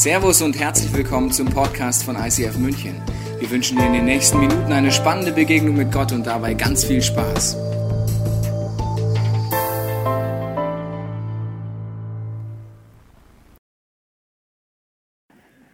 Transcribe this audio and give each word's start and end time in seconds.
Servus 0.00 0.40
und 0.40 0.58
herzlich 0.58 0.94
willkommen 0.94 1.30
zum 1.30 1.50
Podcast 1.50 2.04
von 2.04 2.16
ICF 2.16 2.56
München. 2.56 2.94
Wir 3.38 3.50
wünschen 3.50 3.76
dir 3.76 3.84
in 3.84 3.92
den 3.92 4.06
nächsten 4.06 4.40
Minuten 4.40 4.72
eine 4.72 4.90
spannende 4.90 5.30
Begegnung 5.30 5.76
mit 5.76 5.92
Gott 5.92 6.10
und 6.12 6.26
dabei 6.26 6.54
ganz 6.54 6.84
viel 6.84 7.02
Spaß. 7.02 7.58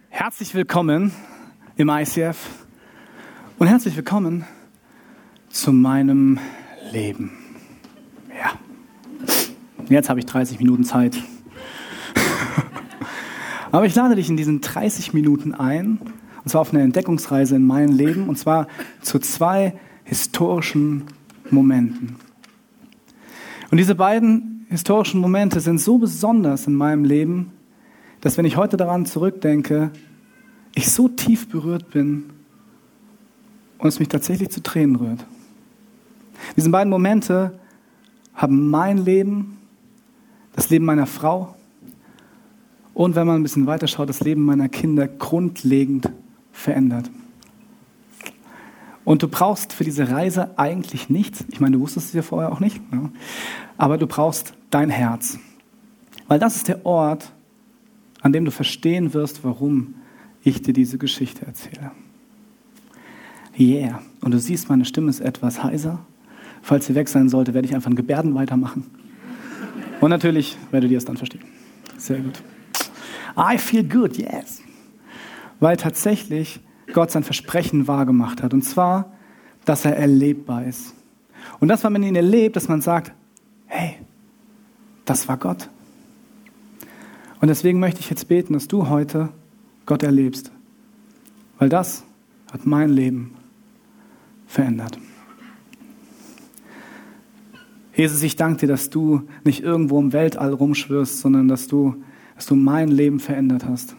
Herzlich 0.09 0.53
willkommen 0.53 1.13
im 1.77 1.87
ICF 1.87 2.35
und 3.59 3.67
herzlich 3.67 3.95
willkommen 3.95 4.45
zu 5.47 5.71
meinem 5.71 6.37
Leben. 6.91 7.31
Ja, 8.37 8.59
jetzt 9.87 10.09
habe 10.09 10.19
ich 10.19 10.25
30 10.25 10.59
Minuten 10.59 10.83
Zeit. 10.83 11.15
Aber 13.77 13.85
ich 13.85 13.93
lade 13.93 14.15
dich 14.15 14.27
in 14.27 14.37
diesen 14.37 14.61
30 14.61 15.13
Minuten 15.13 15.53
ein, 15.53 15.99
und 16.43 16.49
zwar 16.49 16.61
auf 16.61 16.73
eine 16.73 16.81
Entdeckungsreise 16.81 17.57
in 17.57 17.63
mein 17.63 17.89
Leben, 17.89 18.27
und 18.27 18.35
zwar 18.35 18.67
zu 19.03 19.19
zwei 19.19 19.75
historischen 20.03 21.03
Momenten. 21.51 22.15
Und 23.69 23.77
diese 23.77 23.93
beiden 23.93 24.65
historischen 24.69 25.21
Momente 25.21 25.59
sind 25.59 25.79
so 25.79 25.99
besonders 25.99 26.65
in 26.65 26.73
meinem 26.73 27.05
Leben, 27.05 27.51
dass 28.19 28.35
wenn 28.35 28.45
ich 28.45 28.57
heute 28.57 28.77
daran 28.77 29.05
zurückdenke, 29.05 29.91
ich 30.73 30.89
so 30.89 31.07
tief 31.07 31.47
berührt 31.47 31.91
bin 31.91 32.31
und 33.77 33.89
es 33.89 33.99
mich 33.99 34.09
tatsächlich 34.09 34.49
zu 34.49 34.63
Tränen 34.63 34.95
rührt. 34.95 35.23
Diese 36.55 36.71
beiden 36.71 36.89
Momente 36.89 37.59
haben 38.33 38.71
mein 38.71 38.97
Leben, 38.97 39.59
das 40.53 40.71
Leben 40.71 40.85
meiner 40.85 41.05
Frau 41.05 41.56
und 42.97 43.15
wenn 43.15 43.27
man 43.27 43.35
ein 43.35 43.43
bisschen 43.43 43.67
weiter 43.67 43.85
schaut, 43.85 44.09
das 44.09 44.21
Leben 44.21 44.41
meiner 44.41 44.69
Kinder 44.69 45.07
grundlegend 45.07 46.09
verändert. 46.51 47.11
Und 49.05 49.21
du 49.21 49.27
brauchst 49.27 49.71
für 49.71 49.83
diese 49.83 50.09
Reise 50.09 50.57
eigentlich 50.57 51.07
nichts. 51.07 51.45
Ich 51.51 51.59
meine, 51.59 51.77
du 51.77 51.83
wusstest 51.83 52.07
es 52.07 52.13
ja 52.13 52.23
vorher 52.23 52.51
auch 52.51 52.59
nicht. 52.59 52.81
Ja. 52.91 53.11
Aber 53.77 53.99
du 53.99 54.07
brauchst 54.07 54.55
dein 54.71 54.89
Herz. 54.89 55.37
Weil 56.27 56.39
das 56.39 56.55
ist 56.55 56.69
der 56.69 56.87
Ort, 56.87 57.31
an 58.21 58.33
dem 58.33 58.45
du 58.45 58.51
verstehen 58.51 59.13
wirst, 59.13 59.43
warum 59.43 59.93
ich 60.43 60.63
dir 60.63 60.73
diese 60.73 60.97
Geschichte 60.97 61.45
erzähle. 61.45 61.91
Yeah. 63.59 64.01
Und 64.21 64.31
du 64.33 64.39
siehst, 64.39 64.69
meine 64.69 64.85
Stimme 64.85 65.11
ist 65.11 65.19
etwas 65.19 65.63
heiser. 65.63 65.99
Falls 66.63 66.87
sie 66.87 66.95
weg 66.95 67.09
sein 67.09 67.29
sollte, 67.29 67.53
werde 67.53 67.67
ich 67.67 67.75
einfach 67.75 67.91
in 67.91 67.95
Gebärden 67.95 68.33
weitermachen. 68.33 68.87
Und 70.01 70.09
natürlich 70.09 70.57
werdet 70.71 70.89
ihr 70.89 70.97
es 70.97 71.05
dann 71.05 71.17
verstehen. 71.17 71.43
Sehr 71.99 72.21
gut. 72.21 72.41
I 73.37 73.57
feel 73.57 73.83
good, 73.83 74.17
yes. 74.17 74.61
Weil 75.59 75.77
tatsächlich 75.77 76.59
Gott 76.93 77.11
sein 77.11 77.23
Versprechen 77.23 77.87
wahrgemacht 77.87 78.41
hat. 78.41 78.53
Und 78.53 78.63
zwar, 78.63 79.13
dass 79.65 79.85
er 79.85 79.95
erlebbar 79.95 80.65
ist. 80.65 80.93
Und 81.59 81.67
das, 81.67 81.83
wenn 81.83 81.93
man 81.93 82.03
ihn 82.03 82.15
erlebt, 82.15 82.55
dass 82.55 82.67
man 82.67 82.81
sagt, 82.81 83.11
hey, 83.67 83.95
das 85.05 85.27
war 85.27 85.37
Gott. 85.37 85.69
Und 87.39 87.49
deswegen 87.49 87.79
möchte 87.79 87.99
ich 87.99 88.09
jetzt 88.09 88.27
beten, 88.27 88.53
dass 88.53 88.67
du 88.67 88.89
heute 88.89 89.29
Gott 89.85 90.03
erlebst. 90.03 90.51
Weil 91.59 91.69
das 91.69 92.03
hat 92.51 92.65
mein 92.65 92.89
Leben 92.89 93.35
verändert. 94.47 94.97
Jesus, 97.95 98.21
ich 98.21 98.35
danke 98.35 98.61
dir, 98.61 98.67
dass 98.67 98.89
du 98.89 99.23
nicht 99.43 99.63
irgendwo 99.63 99.99
im 99.99 100.13
Weltall 100.13 100.53
rumschwirrst, 100.53 101.19
sondern 101.19 101.47
dass 101.47 101.67
du 101.67 102.03
dass 102.37 102.45
du 102.45 102.55
mein 102.55 102.89
Leben 102.89 103.19
verändert 103.19 103.65
hast. 103.65 103.95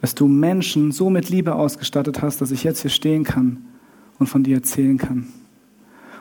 Dass 0.00 0.14
du 0.14 0.28
Menschen 0.28 0.92
so 0.92 1.10
mit 1.10 1.28
Liebe 1.28 1.56
ausgestattet 1.56 2.22
hast, 2.22 2.40
dass 2.40 2.52
ich 2.52 2.62
jetzt 2.62 2.82
hier 2.82 2.90
stehen 2.90 3.24
kann 3.24 3.64
und 4.18 4.28
von 4.28 4.44
dir 4.44 4.56
erzählen 4.56 4.98
kann. 4.98 5.26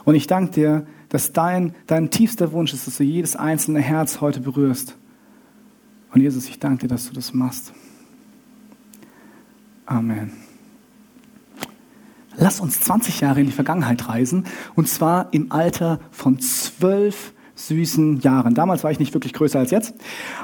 Und 0.06 0.16
ich 0.16 0.26
danke 0.26 0.54
dir, 0.54 0.88
dass 1.10 1.34
dein, 1.34 1.76
dein 1.86 2.10
tiefster 2.10 2.54
Wunsch 2.54 2.74
ist, 2.74 2.88
dass 2.88 2.98
du 2.98 3.04
jedes 3.04 3.36
einzelne 3.36 3.82
Herz 3.82 4.22
heute 4.22 4.40
berührst. 4.40 4.96
Und 6.14 6.22
Jesus, 6.22 6.48
ich 6.48 6.60
danke 6.60 6.84
dir, 6.84 6.88
dass 6.88 7.10
du 7.10 7.14
das 7.14 7.34
machst. 7.34 7.74
Amen. 9.86 10.32
Lass 12.38 12.62
uns 12.62 12.80
20 12.80 13.20
Jahre 13.20 13.42
in 13.42 13.48
die 13.48 13.52
Vergangenheit 13.52 14.08
reisen, 14.08 14.46
und 14.76 14.88
zwar 14.88 15.28
im 15.32 15.52
Alter 15.52 16.00
von 16.12 16.40
zwölf 16.40 17.34
süßen 17.56 18.22
Jahren. 18.22 18.54
Damals 18.54 18.84
war 18.84 18.92
ich 18.92 19.00
nicht 19.00 19.14
wirklich 19.14 19.34
größer 19.34 19.60
als 19.60 19.72
jetzt, 19.72 19.96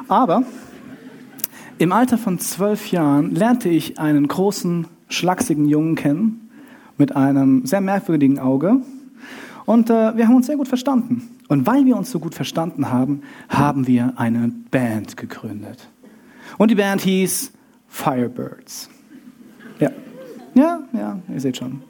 aber 0.08 0.44
im 1.78 1.92
Alter 1.92 2.18
von 2.18 2.40
zwölf 2.40 2.92
Jahren 2.92 3.34
lernte 3.34 3.70
ich 3.70 4.00
einen 4.00 4.28
großen, 4.28 4.88
schlachsigen 5.10 5.68
Jungen 5.68 5.96
kennen 5.96 6.50
mit 6.98 7.16
einem 7.16 7.66
sehr 7.66 7.82
merkwürdigen 7.82 8.40
Auge. 8.40 8.82
Und 9.66 9.90
äh, 9.90 10.16
wir 10.16 10.28
haben 10.28 10.36
uns 10.36 10.48
sehr 10.48 10.58
gut 10.58 10.68
verstanden. 10.68 11.30
Und 11.48 11.66
weil 11.66 11.86
wir 11.86 11.96
uns 11.96 12.12
so 12.12 12.20
gut 12.20 12.36
verstanden 12.36 12.90
haben, 12.90 13.22
haben 13.50 13.88
wir 13.88 14.14
eine 14.18 14.52
Band 14.72 15.18
gegründet. 15.18 15.90
Und 16.58 16.72
die 16.72 16.76
Band 16.76 17.02
hieß 17.02 17.52
Firebirds. 17.88 18.90
Ja, 19.80 19.92
ja, 20.54 20.80
ja, 20.94 21.20
ihr 21.32 21.40
seht 21.40 21.58
schon. 21.58 21.82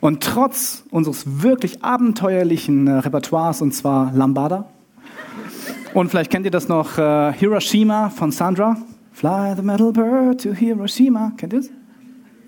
Und 0.00 0.22
trotz 0.22 0.84
unseres 0.90 1.42
wirklich 1.42 1.82
abenteuerlichen 1.82 2.86
äh, 2.86 2.92
Repertoires, 2.92 3.60
und 3.60 3.74
zwar 3.74 4.12
Lambada, 4.12 4.68
und 5.94 6.10
vielleicht 6.10 6.30
kennt 6.30 6.44
ihr 6.44 6.50
das 6.50 6.68
noch, 6.68 6.98
äh, 6.98 7.32
Hiroshima 7.32 8.10
von 8.10 8.30
Sandra. 8.30 8.76
Fly 9.12 9.54
the 9.56 9.62
metal 9.62 9.92
bird 9.92 10.42
to 10.42 10.52
Hiroshima. 10.52 11.32
Kennt 11.36 11.52
ihr 11.52 11.58
es? 11.60 11.70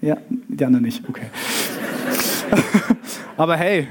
Ja, 0.00 0.16
die 0.28 0.64
anderen 0.64 0.84
nicht. 0.84 1.02
Okay. 1.08 1.26
Aber 3.36 3.56
hey, 3.56 3.88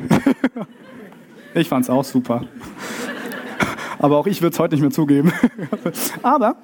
ich 1.53 1.67
fand 1.67 1.83
es 1.83 1.89
auch 1.89 2.03
super. 2.03 2.45
Aber 3.99 4.17
auch 4.17 4.27
ich 4.27 4.41
würde 4.41 4.53
es 4.53 4.59
heute 4.59 4.75
nicht 4.75 4.81
mehr 4.81 4.91
zugeben. 4.91 5.33
Aber 6.23 6.55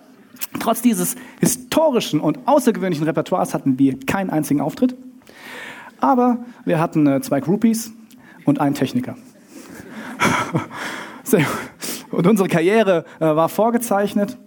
trotz 0.60 0.82
dieses 0.82 1.16
historischen 1.40 2.20
und 2.22 2.48
außergewöhnlichen 2.48 3.06
Repertoires 3.06 3.54
hatten 3.54 3.78
wir 3.78 4.00
keinen 4.00 4.30
einzigen 4.30 4.62
Auftritt. 4.62 4.96
Aber 6.00 6.46
wir 6.66 6.80
hatten 6.80 7.08
äh, 7.08 7.22
zwei 7.22 7.40
Groupies 7.40 7.92
und 8.46 8.62
einen 8.62 8.76
Techniker. 8.76 9.16
Sehr 11.24 11.42
gut. 11.42 11.95
Und 12.12 12.28
unsere 12.28 12.50
Karriere 12.50 13.06
äh, 13.20 13.26
war 13.26 13.50
vorgezeichnet. 13.50 14.38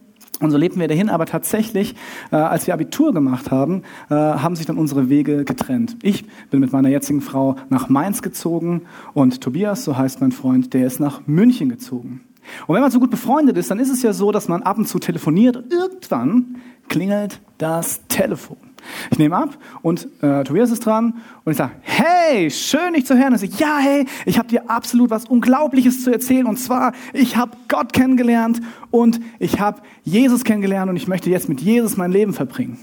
Und 0.41 0.53
so 0.53 0.57
lebten 0.57 0.79
wir 0.79 0.87
dahin, 0.87 1.09
aber 1.09 1.27
tatsächlich, 1.27 1.97
äh, 2.31 2.37
als 2.37 2.67
wir 2.67 2.75
Abitur 2.75 3.13
gemacht 3.13 3.51
haben, 3.51 3.83
äh, 4.09 4.15
haben 4.15 4.55
sich 4.55 4.67
dann 4.67 4.79
unsere 4.79 5.09
Wege 5.09 5.45
getrennt. 5.45 5.97
Ich 6.03 6.25
bin 6.51 6.61
mit 6.61 6.73
meiner 6.73 6.89
jetzigen 6.89 7.21
Frau 7.21 7.57
nach 7.71 7.89
Mainz 7.89 8.23
gezogen 8.23 8.83
und 9.15 9.41
Tobias, 9.41 9.85
so 9.85 9.97
heißt 9.97 10.21
mein 10.21 10.31
Freund, 10.31 10.75
der 10.75 10.87
ist 10.87 11.01
nach 11.01 11.27
München 11.27 11.69
gezogen. 11.69 12.21
Und 12.67 12.75
wenn 12.75 12.83
man 12.83 12.91
so 12.91 13.01
gut 13.01 13.11
befreundet 13.11 13.57
ist, 13.57 13.71
dann 13.71 13.81
ist 13.81 13.91
es 13.91 14.03
ja 14.03 14.13
so, 14.13 14.31
dass 14.31 14.49
man 14.49 14.63
ab 14.63 14.79
und 14.79 14.87
zu 14.87 14.99
telefoniert 15.01 15.57
und 15.57 15.73
irgendwann 15.73 16.57
klingelt 16.89 17.41
das 17.59 18.07
Telefon. 18.07 18.68
Ich 19.11 19.19
nehme 19.19 19.37
ab 19.37 19.59
und 19.83 20.09
äh, 20.23 20.45
Tobias 20.45 20.71
ist 20.71 20.87
dran 20.87 21.15
und 21.45 21.53
ich 21.53 21.59
sage, 21.59 21.73
hey, 21.83 22.51
schön 22.51 22.95
dich 22.95 23.07
zu 23.07 23.17
hören. 23.17 23.33
Und 23.33 23.43
ich 23.43 23.59
ja, 23.59 23.79
hey, 23.79 24.07
ich 24.25 24.39
habe 24.39 24.49
dir 24.49 24.71
absolut 24.71 25.11
was 25.11 25.25
Unglaubliches 25.27 26.05
zu 26.05 26.11
erzählen. 26.11 26.47
Und 26.47 26.59
zwar, 26.59 26.93
ich 27.13 27.37
habe 27.37 27.57
Gott 27.69 27.93
kennengelernt 27.93 28.61
und 28.91 29.21
ich 29.39 29.61
habe 29.61 29.83
Jesus 30.05 30.45
kennengelernt 30.45 30.91
und 30.91 30.97
ich 30.97 31.09
möchte 31.09 31.31
jetzt 31.31 31.49
mit 31.49 31.61
Jesus 31.61 31.97
mein 31.97 32.13
Leben 32.13 32.33
verbringen. 32.33 32.79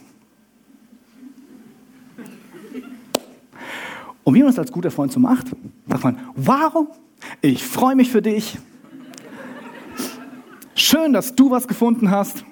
Und 4.23 4.34
wie 4.34 4.41
man 4.41 4.50
es 4.50 4.57
als 4.57 4.72
guter 4.72 4.89
Freund 4.89 5.11
so 5.11 5.19
macht, 5.19 5.47
sagt 5.88 6.03
man, 6.03 6.17
wow, 6.35 6.88
ich 7.41 7.63
freue 7.63 7.95
mich 7.95 8.11
für 8.11 8.23
dich. 8.23 8.57
Schön, 10.73 11.13
dass 11.13 11.35
du 11.35 11.51
was 11.51 11.67
gefunden 11.67 12.09
hast. 12.09 12.43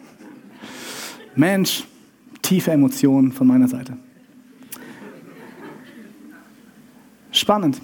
Mensch, 1.36 1.86
tiefe 2.54 2.70
Emotionen 2.70 3.32
von 3.32 3.48
meiner 3.48 3.68
Seite. 3.68 3.98
Spannend. 7.32 7.82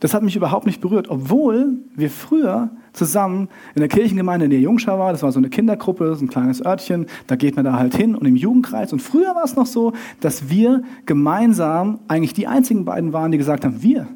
Das 0.00 0.14
hat 0.14 0.24
mich 0.24 0.34
überhaupt 0.34 0.66
nicht 0.66 0.80
berührt, 0.80 1.08
obwohl 1.08 1.78
wir 1.94 2.10
früher 2.10 2.70
zusammen 2.92 3.48
in 3.76 3.80
der 3.80 3.88
Kirchengemeinde 3.88 4.46
in 4.46 4.50
der 4.50 4.58
Jungschau 4.58 4.98
war. 4.98 5.12
Das 5.12 5.22
war 5.22 5.30
so 5.30 5.38
eine 5.38 5.48
Kindergruppe, 5.48 6.16
so 6.16 6.24
ein 6.24 6.28
kleines 6.28 6.64
Örtchen. 6.66 7.06
Da 7.28 7.36
geht 7.36 7.54
man 7.54 7.64
da 7.64 7.74
halt 7.74 7.94
hin 7.94 8.16
und 8.16 8.26
im 8.26 8.34
Jugendkreis. 8.34 8.92
Und 8.92 9.00
früher 9.00 9.36
war 9.36 9.44
es 9.44 9.54
noch 9.54 9.66
so, 9.66 9.92
dass 10.18 10.50
wir 10.50 10.82
gemeinsam 11.06 12.00
eigentlich 12.08 12.32
die 12.32 12.48
einzigen 12.48 12.84
beiden 12.84 13.12
waren, 13.12 13.30
die 13.30 13.38
gesagt 13.38 13.64
haben, 13.64 13.80
wir, 13.80 14.08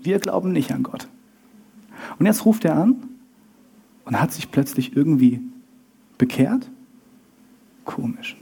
wir 0.00 0.20
glauben 0.20 0.52
nicht 0.52 0.70
an 0.70 0.84
Gott. 0.84 1.08
Und 2.20 2.26
jetzt 2.26 2.44
ruft 2.44 2.64
er 2.64 2.76
an 2.76 3.02
und 4.04 4.20
hat 4.20 4.32
sich 4.32 4.52
plötzlich 4.52 4.96
irgendwie 4.96 5.40
bekehrt. 6.18 6.70
Komisch. 7.84 8.36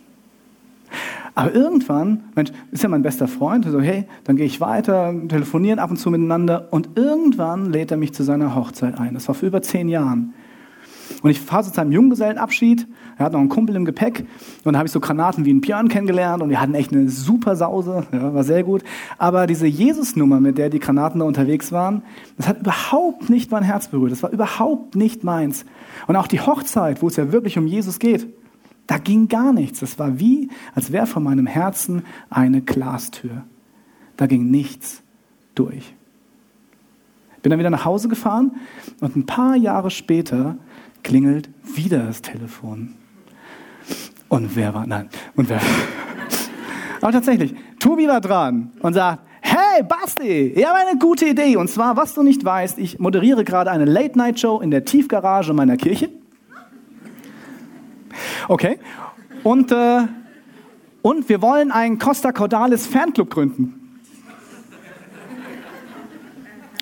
Aber 1.36 1.54
irgendwann, 1.54 2.24
Mensch, 2.34 2.50
ist 2.72 2.82
ja 2.82 2.88
mein 2.88 3.02
bester 3.02 3.28
Freund, 3.28 3.66
so 3.66 3.78
hey, 3.78 4.06
dann 4.24 4.36
gehe 4.36 4.46
ich 4.46 4.58
weiter, 4.62 5.14
telefonieren 5.28 5.78
ab 5.78 5.90
und 5.90 5.98
zu 5.98 6.10
miteinander 6.10 6.68
und 6.70 6.88
irgendwann 6.96 7.70
lädt 7.70 7.90
er 7.90 7.98
mich 7.98 8.14
zu 8.14 8.22
seiner 8.24 8.56
Hochzeit 8.56 8.98
ein. 8.98 9.12
Das 9.12 9.28
war 9.28 9.34
vor 9.34 9.46
über 9.46 9.60
zehn 9.60 9.90
Jahren. 9.90 10.32
Und 11.22 11.30
ich 11.30 11.40
fahre 11.40 11.70
zu 11.70 11.78
einem 11.78 11.92
Junggesellenabschied. 11.92 12.86
Er 13.18 13.26
hat 13.26 13.32
noch 13.32 13.40
einen 13.40 13.50
Kumpel 13.50 13.76
im 13.76 13.84
Gepäck. 13.84 14.26
Und 14.64 14.72
da 14.72 14.78
habe 14.78 14.86
ich 14.86 14.92
so 14.92 14.98
Granaten 14.98 15.44
wie 15.44 15.50
einen 15.50 15.60
Björn 15.60 15.88
kennengelernt. 15.88 16.42
Und 16.42 16.50
wir 16.50 16.60
hatten 16.60 16.74
echt 16.74 16.92
eine 16.92 17.08
super 17.08 17.54
Sause. 17.54 18.06
Ja, 18.12 18.34
war 18.34 18.44
sehr 18.44 18.64
gut. 18.64 18.82
Aber 19.18 19.46
diese 19.46 19.66
Jesus-Nummer, 19.66 20.40
mit 20.40 20.58
der 20.58 20.70
die 20.70 20.78
Granaten 20.78 21.20
da 21.20 21.26
unterwegs 21.26 21.70
waren, 21.70 22.02
das 22.36 22.48
hat 22.48 22.60
überhaupt 22.60 23.30
nicht 23.30 23.50
mein 23.50 23.62
Herz 23.62 23.88
berührt. 23.88 24.12
Das 24.12 24.22
war 24.22 24.30
überhaupt 24.30 24.96
nicht 24.96 25.22
meins. 25.22 25.64
Und 26.06 26.16
auch 26.16 26.26
die 26.26 26.40
Hochzeit, 26.40 27.02
wo 27.02 27.08
es 27.08 27.16
ja 27.16 27.30
wirklich 27.30 27.58
um 27.58 27.66
Jesus 27.66 27.98
geht, 27.98 28.26
da 28.86 28.98
ging 28.98 29.28
gar 29.28 29.52
nichts. 29.52 29.80
Das 29.80 29.98
war 29.98 30.18
wie, 30.18 30.48
als 30.74 30.92
wäre 30.92 31.06
von 31.06 31.22
meinem 31.22 31.46
Herzen 31.46 32.04
eine 32.30 32.62
Glastür. 32.62 33.44
Da 34.16 34.26
ging 34.26 34.50
nichts 34.50 35.02
durch. 35.54 35.94
Bin 37.42 37.50
dann 37.50 37.58
wieder 37.58 37.70
nach 37.70 37.84
Hause 37.84 38.08
gefahren 38.08 38.56
und 39.00 39.16
ein 39.16 39.26
paar 39.26 39.56
Jahre 39.56 39.90
später 39.90 40.56
klingelt 41.02 41.48
wieder 41.62 42.06
das 42.06 42.22
Telefon. 42.22 42.94
Und 44.28 44.56
wer 44.56 44.74
war, 44.74 44.86
nein, 44.86 45.08
und 45.36 45.48
wer, 45.48 45.60
aber 47.00 47.12
tatsächlich, 47.12 47.54
Tobi 47.78 48.08
war 48.08 48.20
dran 48.20 48.72
und 48.80 48.94
sagt, 48.94 49.22
hey 49.40 49.84
Basti, 49.84 50.54
ich 50.56 50.66
habe 50.66 50.78
eine 50.78 50.98
gute 50.98 51.26
Idee. 51.26 51.56
Und 51.56 51.68
zwar, 51.68 51.96
was 51.96 52.14
du 52.14 52.24
nicht 52.24 52.44
weißt, 52.44 52.78
ich 52.78 52.98
moderiere 52.98 53.44
gerade 53.44 53.70
eine 53.70 53.84
Late-Night-Show 53.84 54.60
in 54.60 54.72
der 54.72 54.84
Tiefgarage 54.84 55.52
meiner 55.52 55.76
Kirche. 55.76 56.10
Okay. 58.48 58.78
Und, 59.42 59.72
äh, 59.72 60.02
und 61.02 61.28
wir 61.28 61.40
wollen 61.42 61.70
einen 61.70 61.98
Costa 61.98 62.32
Cordalis 62.32 62.86
Fanclub 62.86 63.30
gründen. 63.30 63.86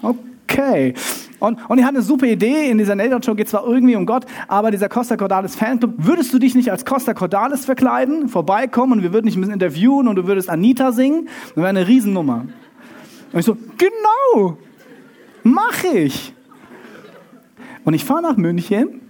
Okay. 0.03 0.95
Und, 1.41 1.59
und 1.69 1.79
er 1.79 1.85
hat 1.85 1.95
eine 1.95 2.03
super 2.03 2.27
Idee. 2.27 2.71
In 2.71 2.79
dieser 2.79 2.95
Nader 2.95 3.21
Show 3.23 3.35
geht 3.35 3.49
zwar 3.49 3.67
irgendwie 3.67 3.97
um 3.97 4.07
Gott, 4.07 4.25
aber 4.49 4.71
dieser 4.71 4.89
Costa 4.89 5.17
Cordalis 5.17 5.57
Fanclub, 5.57 5.95
würdest 5.99 6.33
du 6.33 6.39
dich 6.39 6.55
nicht 6.55 6.71
als 6.71 6.85
Costa 6.85 7.13
Cordalis 7.13 7.65
verkleiden, 7.65 8.29
vorbeikommen 8.29 8.93
und 8.95 9.03
wir 9.03 9.13
würden 9.13 9.27
dich 9.27 9.37
ein 9.37 9.41
bisschen 9.41 9.55
interviewen 9.55 10.09
und 10.09 10.17
du 10.17 10.27
würdest 10.27 10.49
Anita 10.49 10.93
singen? 10.93 11.29
Das 11.49 11.57
wäre 11.57 11.69
eine 11.69 11.87
Riesennummer. 11.87 12.47
Und 13.33 13.39
ich 13.39 13.45
so, 13.45 13.57
genau, 13.77 14.57
mach 15.43 15.85
ich. 15.85 16.33
Und 17.85 17.95
ich 17.95 18.05
fahre 18.05 18.23
nach 18.23 18.37
München 18.37 19.01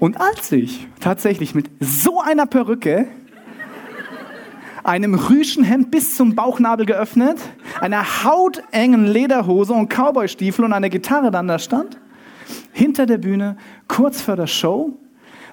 und 0.00 0.20
als 0.20 0.52
ich 0.52 0.86
tatsächlich 1.00 1.54
mit 1.54 1.70
so 1.80 2.20
einer 2.20 2.46
Perücke 2.46 3.08
einem 4.84 5.14
Rüschenhemd 5.14 5.90
bis 5.90 6.16
zum 6.16 6.34
Bauchnabel 6.34 6.86
geöffnet, 6.86 7.38
einer 7.80 8.24
hautengen 8.24 9.06
Lederhose 9.06 9.74
und 9.74 9.88
Cowboystiefel 9.88 10.64
und 10.64 10.72
einer 10.72 10.88
Gitarre 10.88 11.30
dann 11.30 11.46
da 11.46 11.58
stand. 11.58 11.98
Hinter 12.72 13.04
der 13.04 13.18
Bühne, 13.18 13.56
kurz 13.86 14.22
vor 14.22 14.36
der 14.36 14.46
Show, 14.46 14.98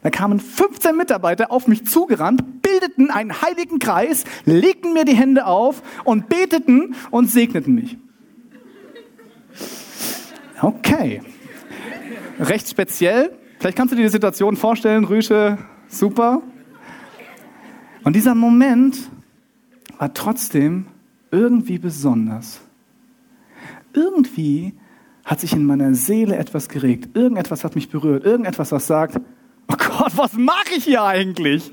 da 0.03 0.09
kamen 0.09 0.39
15 0.39 0.95
Mitarbeiter 0.95 1.51
auf 1.51 1.68
mich 1.68 1.86
zugerannt, 1.86 2.62
bildeten 2.62 3.09
einen 3.09 3.42
heiligen 3.42 3.80
Kreis, 3.80 4.24
legten 4.45 4.94
mir 4.94 5.03
die 5.03 5.15
Hände 5.15 5.47
auf 5.47 5.81
und 6.03 6.30
beteten 6.30 6.95
und 7.12 7.30
segneten 7.30 7.75
mich. 7.75 7.97
Okay. 10.62 11.21
Recht 12.39 12.69
speziell. 12.69 13.31
Vielleicht 13.65 13.79
kannst 13.79 13.94
du 13.94 13.95
dir 13.95 14.03
die 14.03 14.09
Situation 14.09 14.57
vorstellen, 14.57 15.06
Rüsche, 15.06 15.57
super. 15.88 16.44
Und 18.03 18.15
dieser 18.15 18.35
Moment 18.35 19.09
war 19.97 20.13
trotzdem 20.13 20.85
irgendwie 21.31 21.79
besonders. 21.79 22.62
Irgendwie 23.91 24.75
hat 25.23 25.39
sich 25.39 25.53
in 25.53 25.65
meiner 25.65 25.95
Seele 25.95 26.35
etwas 26.35 26.69
geregt. 26.69 27.15
Irgendetwas 27.15 27.63
hat 27.63 27.73
mich 27.73 27.89
berührt. 27.89 28.23
Irgendetwas, 28.23 28.71
was 28.71 28.85
sagt, 28.85 29.19
oh 29.68 29.75
Gott, 29.75 30.15
was 30.15 30.33
mache 30.33 30.75
ich 30.77 30.83
hier 30.83 31.01
eigentlich? 31.03 31.71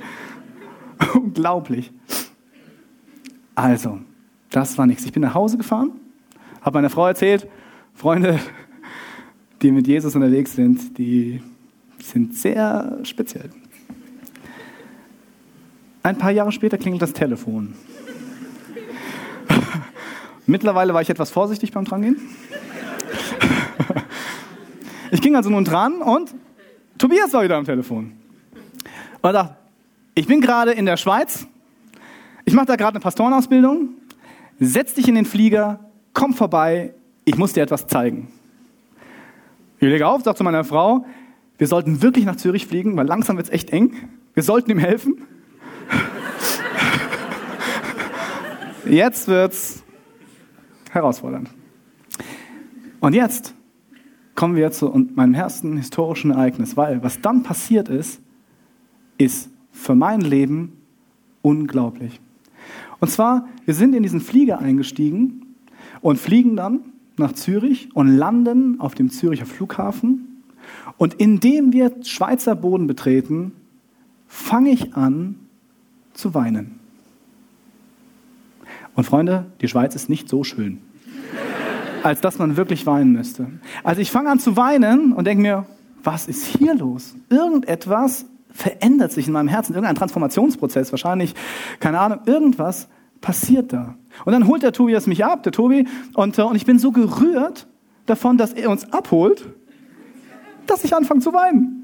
Unglaublich. 1.14 1.92
Also, 3.54 3.98
das 4.48 4.78
war 4.78 4.86
nichts. 4.86 5.04
Ich 5.04 5.12
bin 5.12 5.20
nach 5.20 5.34
Hause 5.34 5.58
gefahren, 5.58 5.90
habe 6.62 6.78
meiner 6.78 6.88
Frau 6.88 7.06
erzählt, 7.06 7.46
Freunde, 7.92 8.40
die 9.60 9.70
mit 9.72 9.86
Jesus 9.86 10.14
unterwegs 10.14 10.54
sind, 10.54 10.96
die 10.96 11.42
sind 12.02 12.36
sehr 12.36 12.98
speziell. 13.04 13.50
Ein 16.02 16.18
paar 16.18 16.32
Jahre 16.32 16.50
später 16.50 16.78
klingelt 16.78 17.02
das 17.02 17.12
Telefon. 17.12 17.74
Mittlerweile 20.46 20.94
war 20.94 21.02
ich 21.02 21.10
etwas 21.10 21.30
vorsichtig 21.30 21.72
beim 21.72 21.84
Drangehen. 21.84 22.16
ich 25.12 25.20
ging 25.20 25.36
also 25.36 25.48
nun 25.48 25.64
dran 25.64 26.02
und 26.02 26.34
Tobias 26.98 27.32
war 27.32 27.44
wieder 27.44 27.56
am 27.56 27.64
Telefon. 27.64 28.12
Und 29.20 29.28
er 29.28 29.32
dachte, 29.32 29.56
ich 30.14 30.26
bin 30.26 30.40
gerade 30.40 30.72
in 30.72 30.84
der 30.84 30.96
Schweiz, 30.96 31.46
ich 32.44 32.54
mache 32.54 32.66
da 32.66 32.76
gerade 32.76 32.96
eine 32.96 33.00
Pastorenausbildung, 33.00 33.90
setz 34.58 34.94
dich 34.94 35.08
in 35.08 35.14
den 35.14 35.24
Flieger, 35.24 35.78
komm 36.12 36.34
vorbei, 36.34 36.94
ich 37.24 37.38
muss 37.38 37.52
dir 37.52 37.62
etwas 37.62 37.86
zeigen. 37.86 38.28
Ich 39.78 39.88
lege 39.88 40.06
auf, 40.06 40.22
sage 40.22 40.36
zu 40.36 40.44
meiner 40.44 40.64
Frau, 40.64 41.06
wir 41.62 41.68
sollten 41.68 42.02
wirklich 42.02 42.24
nach 42.24 42.34
Zürich 42.34 42.66
fliegen, 42.66 42.96
weil 42.96 43.06
langsam 43.06 43.36
wird 43.36 43.46
es 43.46 43.52
echt 43.52 43.70
eng. 43.70 43.92
Wir 44.34 44.42
sollten 44.42 44.68
ihm 44.72 44.80
helfen. 44.80 45.18
Jetzt 48.84 49.28
wird's 49.28 49.84
herausfordernd. 50.90 51.50
Und 52.98 53.14
jetzt 53.14 53.54
kommen 54.34 54.56
wir 54.56 54.72
zu 54.72 54.88
meinem 55.14 55.34
ersten 55.34 55.76
historischen 55.76 56.32
Ereignis, 56.32 56.76
weil 56.76 57.00
was 57.04 57.20
dann 57.20 57.44
passiert 57.44 57.88
ist, 57.88 58.20
ist 59.16 59.48
für 59.70 59.94
mein 59.94 60.20
Leben 60.20 60.72
unglaublich. 61.42 62.20
Und 62.98 63.08
zwar, 63.08 63.46
wir 63.66 63.74
sind 63.74 63.94
in 63.94 64.02
diesen 64.02 64.20
Flieger 64.20 64.58
eingestiegen 64.58 65.54
und 66.00 66.18
fliegen 66.18 66.56
dann 66.56 66.80
nach 67.18 67.34
Zürich 67.34 67.94
und 67.94 68.08
landen 68.08 68.80
auf 68.80 68.96
dem 68.96 69.10
Züricher 69.10 69.46
Flughafen. 69.46 70.31
Und 70.96 71.14
indem 71.14 71.72
wir 71.72 71.92
Schweizer 72.04 72.54
Boden 72.54 72.86
betreten, 72.86 73.52
fange 74.26 74.70
ich 74.70 74.94
an 74.94 75.36
zu 76.14 76.34
weinen. 76.34 76.78
Und 78.94 79.04
Freunde, 79.04 79.46
die 79.60 79.68
Schweiz 79.68 79.94
ist 79.94 80.08
nicht 80.08 80.28
so 80.28 80.44
schön, 80.44 80.78
als 82.02 82.20
dass 82.20 82.38
man 82.38 82.56
wirklich 82.56 82.86
weinen 82.86 83.12
müsste. 83.12 83.48
Also 83.84 84.00
ich 84.00 84.10
fange 84.10 84.30
an 84.30 84.38
zu 84.38 84.56
weinen 84.56 85.12
und 85.12 85.26
denke 85.26 85.42
mir, 85.42 85.66
was 86.02 86.28
ist 86.28 86.44
hier 86.44 86.74
los? 86.74 87.14
Irgendetwas 87.30 88.26
verändert 88.50 89.12
sich 89.12 89.26
in 89.26 89.32
meinem 89.32 89.48
Herzen, 89.48 89.74
irgendein 89.74 89.96
Transformationsprozess 89.96 90.92
wahrscheinlich, 90.92 91.34
keine 91.80 92.00
Ahnung, 92.00 92.20
irgendwas 92.26 92.88
passiert 93.20 93.72
da. 93.72 93.94
Und 94.24 94.32
dann 94.32 94.46
holt 94.46 94.62
der 94.62 94.72
Tobias 94.72 95.06
mich 95.06 95.24
ab, 95.24 95.42
der 95.42 95.52
Tobi, 95.52 95.86
und, 96.14 96.38
äh, 96.38 96.42
und 96.42 96.56
ich 96.56 96.66
bin 96.66 96.78
so 96.78 96.92
gerührt 96.92 97.66
davon, 98.04 98.36
dass 98.36 98.52
er 98.52 98.68
uns 98.68 98.92
abholt, 98.92 99.46
dass 100.66 100.84
ich 100.84 100.94
anfange 100.94 101.20
zu 101.20 101.32
weinen. 101.32 101.82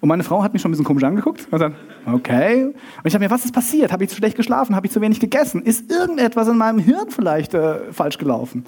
Und 0.00 0.08
meine 0.08 0.24
Frau 0.24 0.42
hat 0.42 0.52
mich 0.52 0.62
schon 0.62 0.70
ein 0.70 0.72
bisschen 0.72 0.84
komisch 0.84 1.04
angeguckt. 1.04 1.48
Und 1.50 1.58
dann, 1.58 1.74
okay. 2.06 2.64
Und 2.64 2.74
ich 3.04 3.14
habe 3.14 3.24
mir, 3.24 3.30
was 3.30 3.44
ist 3.44 3.52
passiert? 3.52 3.92
Habe 3.92 4.04
ich 4.04 4.10
zu 4.10 4.16
schlecht 4.16 4.36
geschlafen? 4.36 4.76
Habe 4.76 4.86
ich 4.86 4.92
zu 4.92 5.00
wenig 5.00 5.20
gegessen? 5.20 5.62
Ist 5.62 5.90
irgendetwas 5.90 6.48
in 6.48 6.56
meinem 6.56 6.78
Hirn 6.78 7.08
vielleicht 7.08 7.54
äh, 7.54 7.92
falsch 7.92 8.18
gelaufen? 8.18 8.64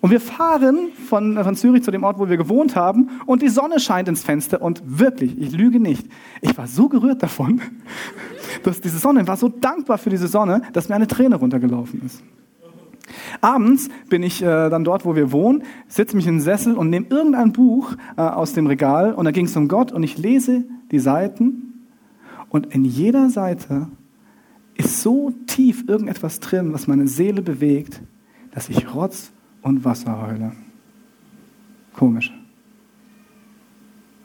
Und 0.00 0.10
wir 0.10 0.20
fahren 0.20 0.88
von, 1.08 1.42
von 1.42 1.54
Zürich 1.54 1.84
zu 1.84 1.92
dem 1.92 2.02
Ort, 2.02 2.18
wo 2.18 2.28
wir 2.28 2.36
gewohnt 2.36 2.74
haben, 2.74 3.20
und 3.24 3.40
die 3.40 3.48
Sonne 3.48 3.78
scheint 3.78 4.08
ins 4.08 4.24
Fenster. 4.24 4.60
Und 4.60 4.82
wirklich, 4.84 5.40
ich 5.40 5.52
lüge 5.52 5.78
nicht, 5.78 6.06
ich 6.40 6.58
war 6.58 6.66
so 6.66 6.88
gerührt 6.88 7.22
davon, 7.22 7.60
dass 8.64 8.80
diese 8.80 8.98
Sonne, 8.98 9.26
war 9.28 9.36
so 9.36 9.48
dankbar 9.48 9.98
für 9.98 10.10
diese 10.10 10.26
Sonne, 10.26 10.62
dass 10.72 10.88
mir 10.88 10.96
eine 10.96 11.06
Träne 11.06 11.36
runtergelaufen 11.36 12.02
ist. 12.04 12.20
Abends 13.40 13.88
bin 14.08 14.22
ich 14.22 14.42
äh, 14.42 14.68
dann 14.70 14.84
dort, 14.84 15.04
wo 15.04 15.16
wir 15.16 15.32
wohnen, 15.32 15.64
sitze 15.88 16.16
mich 16.16 16.26
in 16.26 16.36
den 16.36 16.40
Sessel 16.40 16.76
und 16.76 16.90
nehme 16.90 17.06
irgendein 17.10 17.52
Buch 17.52 17.94
äh, 18.16 18.22
aus 18.22 18.52
dem 18.52 18.66
Regal 18.66 19.14
und 19.14 19.24
da 19.24 19.30
ging 19.30 19.46
es 19.46 19.56
um 19.56 19.68
Gott 19.68 19.92
und 19.92 20.02
ich 20.02 20.18
lese 20.18 20.64
die 20.90 20.98
Seiten 20.98 21.86
und 22.48 22.74
in 22.74 22.84
jeder 22.84 23.30
Seite 23.30 23.88
ist 24.74 25.02
so 25.02 25.32
tief 25.46 25.84
irgendetwas 25.88 26.40
drin, 26.40 26.72
was 26.72 26.86
meine 26.86 27.08
Seele 27.08 27.42
bewegt, 27.42 28.02
dass 28.52 28.68
ich 28.68 28.94
Rotz 28.94 29.32
und 29.62 29.84
Wasser 29.84 30.20
heule. 30.20 30.52
Komisch. 31.94 32.32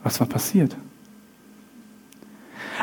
Was 0.03 0.19
war 0.19 0.27
passiert? 0.27 0.75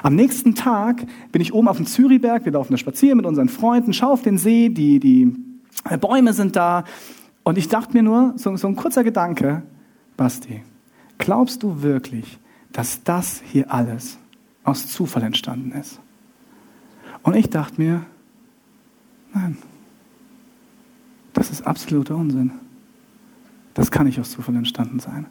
Am 0.02 0.14
nächsten 0.14 0.54
Tag 0.54 1.06
bin 1.32 1.40
ich 1.40 1.54
oben 1.54 1.68
auf 1.68 1.76
dem 1.76 1.86
Zürichberg, 1.86 2.44
wir 2.44 2.52
laufen 2.52 2.72
da 2.72 2.78
spazieren 2.78 3.16
mit 3.18 3.26
unseren 3.26 3.48
Freunden, 3.48 3.92
schaue 3.92 4.12
auf 4.12 4.22
den 4.22 4.38
See, 4.38 4.68
die, 4.68 4.98
die 4.98 5.34
Bäume 5.84 6.32
sind 6.32 6.56
da. 6.56 6.84
Und 7.42 7.58
ich 7.58 7.68
dachte 7.68 7.92
mir 7.92 8.02
nur, 8.02 8.34
so, 8.36 8.56
so 8.56 8.66
ein 8.68 8.76
kurzer 8.76 9.04
Gedanke, 9.04 9.62
Basti, 10.16 10.62
glaubst 11.18 11.62
du 11.62 11.82
wirklich, 11.82 12.38
dass 12.72 13.02
das 13.04 13.42
hier 13.44 13.72
alles 13.72 14.18
aus 14.64 14.88
Zufall 14.88 15.22
entstanden 15.22 15.72
ist? 15.72 16.00
Und 17.22 17.36
ich 17.36 17.50
dachte 17.50 17.80
mir, 17.80 18.06
nein, 19.32 19.58
das 21.32 21.50
ist 21.50 21.66
absoluter 21.66 22.16
Unsinn. 22.16 22.52
Das 23.74 23.90
kann 23.90 24.06
nicht 24.06 24.20
aus 24.20 24.30
Zufall 24.30 24.56
entstanden 24.56 25.00
sein. 25.00 25.26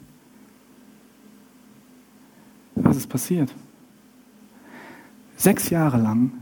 was 2.76 2.96
ist 2.98 3.08
passiert? 3.08 3.52
Sechs 5.36 5.70
Jahre 5.70 5.98
lang 6.00 6.32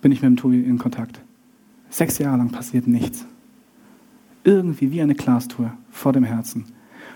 bin 0.00 0.10
ich 0.10 0.22
mit 0.22 0.30
dem 0.30 0.36
Tobi 0.36 0.60
in 0.60 0.78
Kontakt. 0.78 1.20
Sechs 1.88 2.18
Jahre 2.18 2.38
lang 2.38 2.50
passiert 2.50 2.88
nichts. 2.88 3.26
Irgendwie 4.44 4.92
wie 4.92 5.02
eine 5.02 5.14
Glastour 5.14 5.72
vor 5.90 6.12
dem 6.12 6.24
Herzen. 6.24 6.66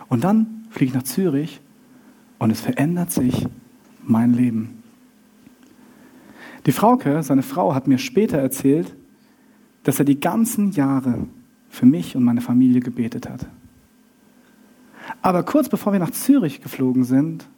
Und 0.09 0.25
dann 0.25 0.67
fliege 0.71 0.91
ich 0.91 0.95
nach 0.95 1.05
Zürich 1.05 1.61
und 2.39 2.51
es 2.51 2.61
verändert 2.61 3.11
sich 3.11 3.47
mein 4.03 4.33
Leben. 4.33 4.83
Die 6.67 6.73
Frauke, 6.73 7.23
seine 7.23 7.43
Frau, 7.43 7.75
hat 7.75 7.87
mir 7.87 7.99
später 7.99 8.39
erzählt, 8.39 8.95
dass 9.85 9.99
er 9.99 10.05
die 10.05 10.21
ganzen 10.21 10.73
Jahre 10.73 11.27
für 11.69 11.87
mich 11.87 12.17
und 12.17 12.25
meine 12.25 12.41
Familie 12.41 12.81
gebetet 12.81 13.29
hat. 13.29 13.47
Aber 15.23 15.43
kurz 15.43 15.69
bevor 15.69 15.93
wir 15.93 16.01
nach 16.01 16.11
Zürich 16.11 16.61
geflogen 16.61 17.05
sind, 17.05 17.49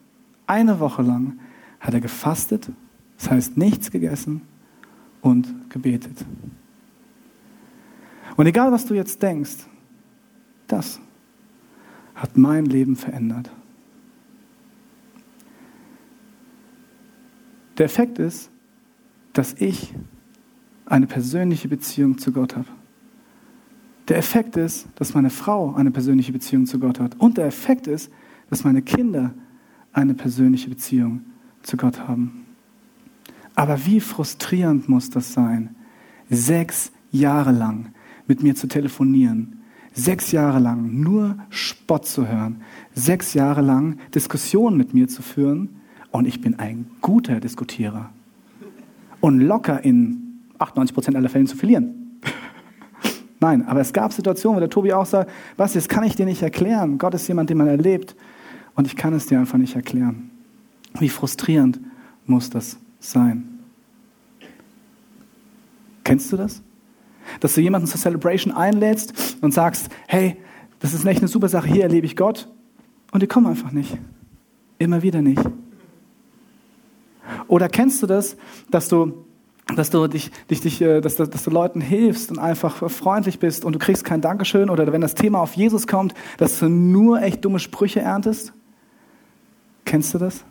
eine 0.46 0.80
Woche 0.80 1.02
lang, 1.02 1.38
hat 1.80 1.94
er 1.94 2.00
gefastet, 2.00 2.70
das 3.16 3.30
heißt 3.30 3.56
nichts 3.56 3.90
gegessen 3.90 4.42
und 5.20 5.70
gebetet. 5.70 6.24
Und 8.36 8.46
egal, 8.46 8.72
was 8.72 8.86
du 8.86 8.94
jetzt 8.94 9.22
denkst, 9.22 9.66
das 10.66 11.00
hat 12.14 12.36
mein 12.36 12.66
Leben 12.66 12.96
verändert. 12.96 13.50
Der 17.78 17.86
Effekt 17.86 18.18
ist, 18.18 18.50
dass 19.32 19.54
ich 19.54 19.94
eine 20.86 21.06
persönliche 21.06 21.68
Beziehung 21.68 22.18
zu 22.18 22.32
Gott 22.32 22.56
habe. 22.56 22.68
Der 24.08 24.18
Effekt 24.18 24.56
ist, 24.56 24.88
dass 24.96 25.14
meine 25.14 25.30
Frau 25.30 25.74
eine 25.74 25.90
persönliche 25.90 26.32
Beziehung 26.32 26.66
zu 26.66 26.78
Gott 26.78 26.98
hat. 26.98 27.16
Und 27.18 27.38
der 27.38 27.46
Effekt 27.46 27.86
ist, 27.86 28.10
dass 28.50 28.64
meine 28.64 28.82
Kinder 28.82 29.32
eine 29.92 30.14
persönliche 30.14 30.68
Beziehung 30.68 31.24
zu 31.62 31.76
Gott 31.76 32.00
haben. 32.08 32.44
Aber 33.54 33.86
wie 33.86 34.00
frustrierend 34.00 34.88
muss 34.88 35.10
das 35.10 35.32
sein, 35.32 35.76
sechs 36.28 36.92
Jahre 37.10 37.52
lang 37.52 37.92
mit 38.30 38.44
mir 38.44 38.54
zu 38.54 38.68
telefonieren, 38.68 39.60
sechs 39.92 40.30
Jahre 40.30 40.60
lang 40.60 41.00
nur 41.00 41.36
Spott 41.50 42.06
zu 42.06 42.28
hören, 42.28 42.62
sechs 42.94 43.34
Jahre 43.34 43.60
lang 43.60 43.98
Diskussionen 44.14 44.76
mit 44.76 44.94
mir 44.94 45.08
zu 45.08 45.20
führen 45.20 45.80
und 46.12 46.26
ich 46.26 46.40
bin 46.40 46.60
ein 46.60 46.86
guter 47.00 47.40
Diskutierer 47.40 48.10
und 49.20 49.40
locker 49.40 49.84
in 49.84 50.42
98 50.58 50.94
Prozent 50.94 51.16
aller 51.16 51.28
Fällen 51.28 51.48
zu 51.48 51.56
verlieren. 51.56 52.20
Nein, 53.40 53.66
aber 53.66 53.80
es 53.80 53.92
gab 53.92 54.12
Situationen, 54.12 54.58
wo 54.58 54.60
der 54.60 54.70
Tobi 54.70 54.92
auch 54.92 55.06
sagt, 55.06 55.28
was, 55.56 55.72
das 55.72 55.88
kann 55.88 56.04
ich 56.04 56.14
dir 56.14 56.24
nicht 56.24 56.42
erklären. 56.42 56.98
Gott 56.98 57.14
ist 57.14 57.26
jemand, 57.26 57.50
den 57.50 57.58
man 57.58 57.66
erlebt 57.66 58.14
und 58.76 58.86
ich 58.86 58.94
kann 58.94 59.12
es 59.12 59.26
dir 59.26 59.40
einfach 59.40 59.58
nicht 59.58 59.74
erklären. 59.74 60.30
Wie 61.00 61.08
frustrierend 61.08 61.80
muss 62.26 62.48
das 62.48 62.78
sein? 63.00 63.58
Kennst 66.04 66.30
du 66.32 66.36
das? 66.36 66.62
Dass 67.40 67.54
du 67.54 67.60
jemanden 67.60 67.86
zur 67.86 68.00
Celebration 68.00 68.52
einlädst 68.52 69.38
und 69.40 69.52
sagst, 69.52 69.88
hey, 70.08 70.36
das 70.80 70.94
ist 70.94 71.04
echt 71.04 71.20
eine 71.20 71.28
super 71.28 71.48
Sache, 71.48 71.68
hier 71.68 71.82
erlebe 71.82 72.06
ich 72.06 72.16
Gott 72.16 72.48
und 73.12 73.22
die 73.22 73.26
kommen 73.26 73.46
einfach 73.46 73.70
nicht. 73.70 73.98
Immer 74.78 75.02
wieder 75.02 75.20
nicht. 75.20 75.42
Oder 77.48 77.68
kennst 77.68 78.02
du 78.02 78.06
das, 78.06 78.36
dass 78.70 78.88
du 78.88 79.24
dass 79.76 79.90
du 79.90 80.08
dich, 80.08 80.32
dich, 80.50 80.60
dich 80.60 80.80
äh, 80.82 81.00
dass, 81.00 81.14
dass, 81.14 81.44
du 81.44 81.50
Leuten 81.50 81.80
hilfst 81.80 82.30
und 82.32 82.40
einfach 82.40 82.90
freundlich 82.90 83.38
bist 83.38 83.64
und 83.64 83.72
du 83.72 83.78
kriegst 83.78 84.04
kein 84.04 84.20
Dankeschön 84.20 84.68
oder 84.68 84.92
wenn 84.92 85.00
das 85.00 85.14
Thema 85.14 85.40
auf 85.40 85.54
Jesus 85.54 85.86
kommt, 85.86 86.14
dass 86.38 86.58
du 86.58 86.68
nur 86.68 87.22
echt 87.22 87.44
dumme 87.44 87.60
Sprüche 87.60 88.00
erntest? 88.00 88.52
Kennst 89.84 90.12
du 90.12 90.18
das? 90.18 90.44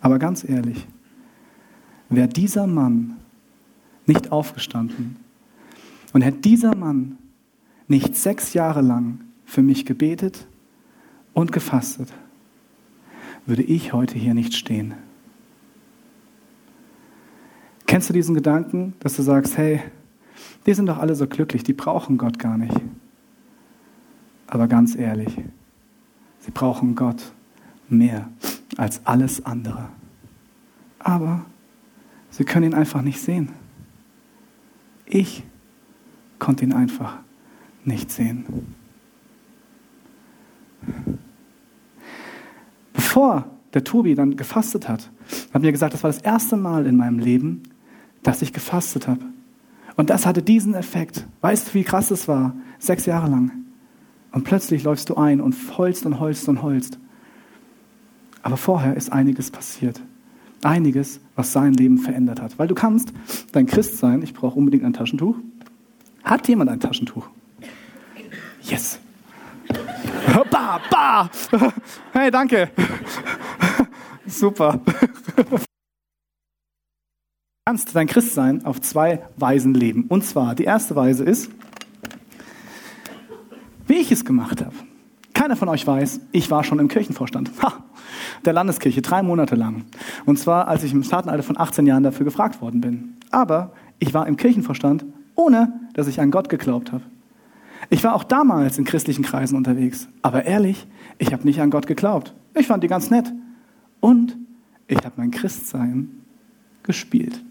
Aber 0.00 0.18
ganz 0.18 0.48
ehrlich, 0.48 0.86
wäre 2.08 2.28
dieser 2.28 2.66
Mann 2.66 3.18
nicht 4.10 4.32
aufgestanden 4.32 5.16
und 6.12 6.22
hätte 6.22 6.38
dieser 6.38 6.74
Mann 6.74 7.16
nicht 7.86 8.16
sechs 8.16 8.54
Jahre 8.54 8.80
lang 8.80 9.20
für 9.44 9.62
mich 9.62 9.86
gebetet 9.86 10.48
und 11.32 11.52
gefastet, 11.52 12.12
würde 13.46 13.62
ich 13.62 13.92
heute 13.92 14.18
hier 14.18 14.34
nicht 14.34 14.54
stehen. 14.54 14.94
Kennst 17.86 18.08
du 18.08 18.12
diesen 18.12 18.34
Gedanken, 18.34 18.94
dass 18.98 19.14
du 19.14 19.22
sagst, 19.22 19.56
hey, 19.56 19.80
die 20.66 20.74
sind 20.74 20.86
doch 20.86 20.98
alle 20.98 21.14
so 21.14 21.28
glücklich, 21.28 21.62
die 21.62 21.72
brauchen 21.72 22.18
Gott 22.18 22.38
gar 22.38 22.58
nicht. 22.58 22.80
Aber 24.48 24.66
ganz 24.66 24.96
ehrlich, 24.96 25.36
sie 26.40 26.50
brauchen 26.50 26.96
Gott 26.96 27.32
mehr 27.88 28.28
als 28.76 29.06
alles 29.06 29.44
andere. 29.44 29.88
Aber 30.98 31.46
sie 32.30 32.44
können 32.44 32.72
ihn 32.72 32.74
einfach 32.74 33.02
nicht 33.02 33.20
sehen. 33.20 33.59
Ich 35.12 35.42
konnte 36.38 36.64
ihn 36.64 36.72
einfach 36.72 37.18
nicht 37.84 38.12
sehen. 38.12 38.46
Bevor 42.92 43.46
der 43.74 43.82
Tobi 43.82 44.14
dann 44.14 44.36
gefastet 44.36 44.88
hat, 44.88 45.10
hat 45.52 45.62
mir 45.62 45.72
gesagt, 45.72 45.94
das 45.94 46.04
war 46.04 46.10
das 46.10 46.22
erste 46.22 46.56
Mal 46.56 46.86
in 46.86 46.96
meinem 46.96 47.18
Leben, 47.18 47.64
dass 48.22 48.40
ich 48.40 48.52
gefastet 48.52 49.08
habe. 49.08 49.24
Und 49.96 50.10
das 50.10 50.26
hatte 50.26 50.42
diesen 50.42 50.74
Effekt. 50.74 51.26
Weißt 51.40 51.68
du, 51.68 51.74
wie 51.74 51.84
krass 51.84 52.08
das 52.08 52.28
war? 52.28 52.54
Sechs 52.78 53.04
Jahre 53.04 53.28
lang. 53.28 53.50
Und 54.30 54.44
plötzlich 54.44 54.84
läufst 54.84 55.10
du 55.10 55.16
ein 55.16 55.40
und 55.40 55.56
heulst 55.76 56.06
und 56.06 56.20
heulst 56.20 56.48
und 56.48 56.62
heulst. 56.62 57.00
Aber 58.42 58.56
vorher 58.56 58.96
ist 58.96 59.12
einiges 59.12 59.50
passiert. 59.50 60.00
Einiges, 60.62 61.20
was 61.36 61.52
sein 61.52 61.72
Leben 61.74 61.98
verändert 61.98 62.40
hat. 62.40 62.58
Weil 62.58 62.68
du 62.68 62.74
kannst 62.74 63.12
dein 63.52 63.66
Christ 63.66 63.98
sein, 63.98 64.22
ich 64.22 64.34
brauche 64.34 64.58
unbedingt 64.58 64.84
ein 64.84 64.92
Taschentuch. 64.92 65.36
Hat 66.24 66.48
jemand 66.48 66.70
ein 66.70 66.80
Taschentuch? 66.80 67.28
Yes. 68.62 68.98
Ba, 70.50 70.80
ba. 70.90 71.30
Hey, 72.12 72.30
danke. 72.30 72.70
Super 74.26 74.80
kannst 77.70 77.94
dein 77.94 78.08
Christsein 78.08 78.64
auf 78.64 78.80
zwei 78.80 79.22
Weisen 79.36 79.74
leben. 79.74 80.06
Und 80.08 80.24
zwar, 80.24 80.56
die 80.56 80.64
erste 80.64 80.96
Weise 80.96 81.22
ist, 81.22 81.52
wie 83.86 83.94
ich 83.94 84.10
es 84.10 84.24
gemacht 84.24 84.60
habe. 84.60 84.74
Keiner 85.34 85.54
von 85.54 85.68
euch 85.68 85.86
weiß, 85.86 86.20
ich 86.32 86.50
war 86.50 86.64
schon 86.64 86.80
im 86.80 86.88
Kirchenvorstand. 86.88 87.52
Ha, 87.62 87.84
der 88.44 88.52
Landeskirche, 88.52 89.02
drei 89.02 89.22
Monate 89.22 89.54
lang. 89.54 89.84
Und 90.26 90.38
zwar, 90.38 90.68
als 90.68 90.82
ich 90.82 90.92
im 90.92 91.02
Staatenalter 91.02 91.42
von 91.42 91.58
18 91.58 91.86
Jahren 91.86 92.02
dafür 92.02 92.24
gefragt 92.24 92.60
worden 92.60 92.80
bin. 92.80 93.16
Aber 93.30 93.72
ich 93.98 94.14
war 94.14 94.26
im 94.26 94.36
Kirchenvorstand, 94.36 95.04
ohne 95.34 95.80
dass 95.94 96.06
ich 96.06 96.20
an 96.20 96.30
Gott 96.30 96.48
geglaubt 96.48 96.92
habe. 96.92 97.02
Ich 97.88 98.04
war 98.04 98.14
auch 98.14 98.24
damals 98.24 98.78
in 98.78 98.84
christlichen 98.84 99.24
Kreisen 99.24 99.56
unterwegs. 99.56 100.08
Aber 100.22 100.44
ehrlich, 100.44 100.86
ich 101.18 101.32
habe 101.32 101.44
nicht 101.44 101.60
an 101.60 101.70
Gott 101.70 101.86
geglaubt. 101.86 102.34
Ich 102.54 102.66
fand 102.66 102.82
die 102.82 102.88
ganz 102.88 103.10
nett. 103.10 103.32
Und 104.00 104.36
ich 104.86 104.98
habe 104.98 105.12
mein 105.16 105.30
Christsein 105.30 106.08
gespielt. 106.82 107.42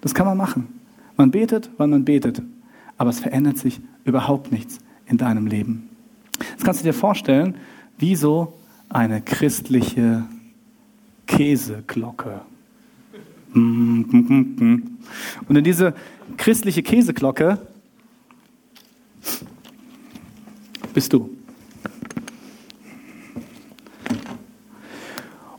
Das 0.00 0.14
kann 0.14 0.26
man 0.26 0.36
machen. 0.36 0.80
Man 1.16 1.30
betet, 1.30 1.70
wann 1.76 1.90
man 1.90 2.04
betet. 2.04 2.42
Aber 2.98 3.10
es 3.10 3.20
verändert 3.20 3.58
sich 3.58 3.80
überhaupt 4.04 4.52
nichts 4.52 4.78
in 5.06 5.16
deinem 5.18 5.46
Leben. 5.46 5.88
Jetzt 6.50 6.64
kannst 6.64 6.80
du 6.80 6.84
dir 6.84 6.94
vorstellen, 6.94 7.56
wie 7.98 8.16
so 8.16 8.54
eine 8.92 9.22
christliche 9.22 10.24
Käseglocke. 11.26 12.42
Und 13.54 14.98
in 15.48 15.64
diese 15.64 15.94
christliche 16.36 16.82
Käseglocke 16.82 17.58
bist 20.94 21.12
du. 21.12 21.30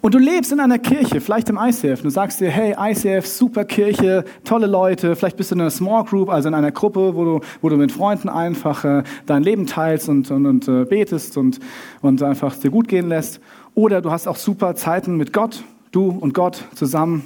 Und 0.03 0.13
du 0.13 0.19
lebst 0.19 0.51
in 0.51 0.59
einer 0.59 0.79
Kirche, 0.79 1.21
vielleicht 1.21 1.47
im 1.47 1.57
ICF. 1.57 2.01
Du 2.01 2.09
sagst 2.09 2.41
dir, 2.41 2.49
hey, 2.49 2.75
ICF, 2.77 3.25
super 3.25 3.63
Kirche, 3.63 4.25
tolle 4.43 4.67
Leute. 4.67 5.15
Vielleicht 5.15 5.37
bist 5.37 5.51
du 5.51 5.55
in 5.55 5.61
einer 5.61 5.69
Small 5.69 6.03
Group, 6.03 6.29
also 6.29 6.49
in 6.49 6.53
einer 6.53 6.73
Gruppe, 6.73 7.15
wo 7.15 7.23
du, 7.23 7.39
wo 7.61 7.69
du 7.69 7.77
mit 7.77 7.89
Freunden 7.89 8.27
einfach 8.27 8.83
äh, 8.83 9.03
dein 9.25 9.43
Leben 9.43 9.65
teilst 9.65 10.09
und, 10.09 10.29
und, 10.29 10.45
und 10.45 10.67
äh, 10.67 10.83
betest 10.83 11.37
und, 11.37 11.61
und 12.01 12.21
einfach 12.21 12.53
dir 12.57 12.69
gut 12.69 12.89
gehen 12.89 13.07
lässt. 13.07 13.39
Oder 13.75 14.01
du 14.01 14.11
hast 14.11 14.27
auch 14.27 14.35
super 14.35 14.75
Zeiten 14.75 15.15
mit 15.15 15.31
Gott, 15.31 15.63
du 15.93 16.09
und 16.09 16.33
Gott 16.33 16.65
zusammen. 16.75 17.25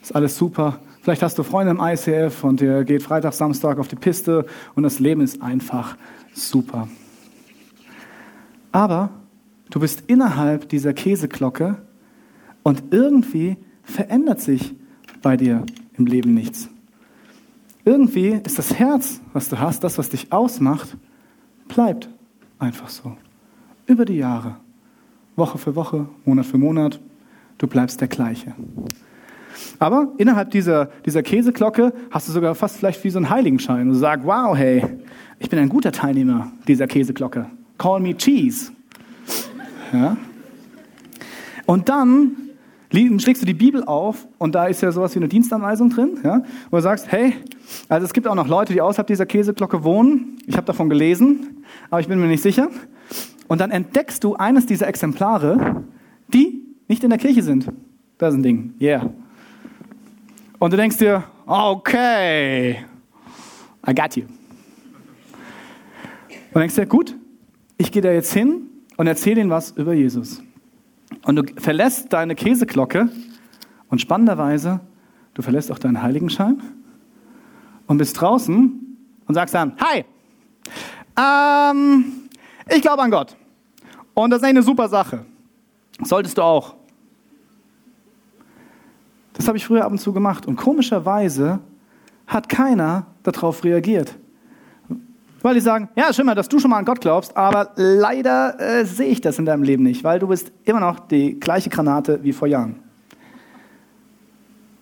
Ist 0.00 0.14
alles 0.14 0.34
super. 0.34 0.78
Vielleicht 1.02 1.22
hast 1.22 1.38
du 1.38 1.42
Freunde 1.42 1.72
im 1.72 1.78
ICF 1.78 2.42
und 2.42 2.62
ihr 2.62 2.84
geht 2.84 3.02
Freitag, 3.02 3.34
Samstag 3.34 3.78
auf 3.78 3.88
die 3.88 3.96
Piste 3.96 4.46
und 4.74 4.82
das 4.82 4.98
Leben 4.98 5.20
ist 5.20 5.42
einfach 5.42 5.94
super. 6.32 6.88
Aber 8.72 9.10
du 9.68 9.78
bist 9.78 10.04
innerhalb 10.06 10.70
dieser 10.70 10.94
Käseglocke 10.94 11.76
und 12.68 12.82
irgendwie 12.90 13.56
verändert 13.82 14.42
sich 14.42 14.74
bei 15.22 15.38
dir 15.38 15.64
im 15.96 16.04
Leben 16.04 16.34
nichts. 16.34 16.68
Irgendwie 17.86 18.38
ist 18.44 18.58
das 18.58 18.74
Herz, 18.78 19.22
was 19.32 19.48
du 19.48 19.58
hast, 19.58 19.82
das, 19.84 19.96
was 19.96 20.10
dich 20.10 20.30
ausmacht, 20.34 20.94
bleibt 21.66 22.10
einfach 22.58 22.90
so. 22.90 23.16
Über 23.86 24.04
die 24.04 24.18
Jahre. 24.18 24.56
Woche 25.34 25.56
für 25.56 25.76
Woche, 25.76 26.08
Monat 26.26 26.44
für 26.44 26.58
Monat. 26.58 27.00
Du 27.56 27.66
bleibst 27.66 28.02
der 28.02 28.08
gleiche. 28.08 28.54
Aber 29.78 30.12
innerhalb 30.18 30.50
dieser, 30.50 30.90
dieser 31.06 31.22
Käseglocke 31.22 31.94
hast 32.10 32.28
du 32.28 32.32
sogar 32.32 32.54
fast 32.54 32.76
vielleicht 32.76 33.02
wie 33.02 33.08
so 33.08 33.18
einen 33.18 33.30
Heiligenschein. 33.30 33.88
Und 33.88 33.94
sagst, 33.94 34.26
wow, 34.26 34.54
hey, 34.54 34.84
ich 35.38 35.48
bin 35.48 35.58
ein 35.58 35.70
guter 35.70 35.90
Teilnehmer 35.90 36.52
dieser 36.66 36.86
Käseglocke. 36.86 37.46
Call 37.78 38.00
me 38.00 38.14
Cheese. 38.14 38.72
Ja? 39.90 40.18
Und 41.64 41.88
dann 41.88 42.47
schlägst 42.90 43.42
du 43.42 43.46
die 43.46 43.54
Bibel 43.54 43.84
auf 43.84 44.26
und 44.38 44.54
da 44.54 44.66
ist 44.66 44.80
ja 44.80 44.90
sowas 44.92 45.14
wie 45.14 45.18
eine 45.18 45.28
Dienstanweisung 45.28 45.90
drin, 45.90 46.18
ja, 46.24 46.42
wo 46.70 46.76
du 46.76 46.82
sagst, 46.82 47.10
hey, 47.10 47.34
also 47.88 48.04
es 48.04 48.12
gibt 48.12 48.26
auch 48.26 48.34
noch 48.34 48.48
Leute, 48.48 48.72
die 48.72 48.80
außerhalb 48.80 49.06
dieser 49.06 49.26
Käseglocke 49.26 49.84
wohnen. 49.84 50.38
Ich 50.46 50.56
habe 50.56 50.66
davon 50.66 50.88
gelesen, 50.88 51.64
aber 51.90 52.00
ich 52.00 52.08
bin 52.08 52.18
mir 52.18 52.26
nicht 52.26 52.42
sicher. 52.42 52.70
Und 53.46 53.60
dann 53.60 53.70
entdeckst 53.70 54.24
du 54.24 54.34
eines 54.36 54.66
dieser 54.66 54.88
Exemplare, 54.88 55.84
die 56.32 56.62
nicht 56.86 57.04
in 57.04 57.10
der 57.10 57.18
Kirche 57.18 57.42
sind. 57.42 57.68
Da 58.16 58.28
ist 58.28 58.34
ein 58.34 58.42
Ding, 58.42 58.74
yeah. 58.80 59.10
Und 60.58 60.72
du 60.72 60.76
denkst 60.76 60.96
dir, 60.98 61.24
okay, 61.46 62.84
I 63.86 63.94
got 63.94 64.16
you. 64.16 64.24
Und 66.52 66.60
denkst 66.60 66.74
dir, 66.74 66.86
gut, 66.86 67.14
ich 67.76 67.92
gehe 67.92 68.02
da 68.02 68.10
jetzt 68.10 68.32
hin 68.32 68.62
und 68.96 69.06
erzähle 69.06 69.40
ihnen 69.40 69.50
was 69.50 69.70
über 69.72 69.92
Jesus. 69.92 70.42
Und 71.28 71.36
du 71.36 71.42
verlässt 71.60 72.10
deine 72.14 72.34
Käseglocke 72.34 73.10
und 73.90 74.00
spannenderweise, 74.00 74.80
du 75.34 75.42
verlässt 75.42 75.70
auch 75.70 75.78
deinen 75.78 76.02
Heiligenschein 76.02 76.62
und 77.86 77.98
bist 77.98 78.18
draußen 78.18 78.96
und 79.26 79.34
sagst 79.34 79.54
dann, 79.54 79.74
hi, 79.78 80.06
ähm, 81.20 82.30
ich 82.74 82.80
glaube 82.80 83.02
an 83.02 83.10
Gott. 83.10 83.36
Und 84.14 84.30
das 84.30 84.40
ist 84.40 84.48
eine 84.48 84.62
super 84.62 84.88
Sache. 84.88 85.26
Solltest 86.02 86.38
du 86.38 86.42
auch. 86.42 86.76
Das 89.34 89.48
habe 89.48 89.58
ich 89.58 89.66
früher 89.66 89.84
ab 89.84 89.92
und 89.92 89.98
zu 89.98 90.14
gemacht. 90.14 90.46
Und 90.46 90.56
komischerweise 90.56 91.60
hat 92.26 92.48
keiner 92.48 93.04
darauf 93.22 93.64
reagiert. 93.64 94.16
Weil 95.40 95.54
die 95.54 95.60
sagen, 95.60 95.88
ja, 95.94 96.12
schön 96.12 96.26
mal, 96.26 96.34
dass 96.34 96.48
du 96.48 96.58
schon 96.58 96.70
mal 96.70 96.78
an 96.78 96.84
Gott 96.84 97.00
glaubst, 97.00 97.36
aber 97.36 97.70
leider 97.76 98.58
äh, 98.58 98.84
sehe 98.84 99.08
ich 99.08 99.20
das 99.20 99.38
in 99.38 99.44
deinem 99.44 99.62
Leben 99.62 99.84
nicht, 99.84 100.02
weil 100.02 100.18
du 100.18 100.26
bist 100.26 100.50
immer 100.64 100.80
noch 100.80 100.98
die 100.98 101.38
gleiche 101.38 101.70
Granate 101.70 102.24
wie 102.24 102.32
vor 102.32 102.48
Jahren. 102.48 102.80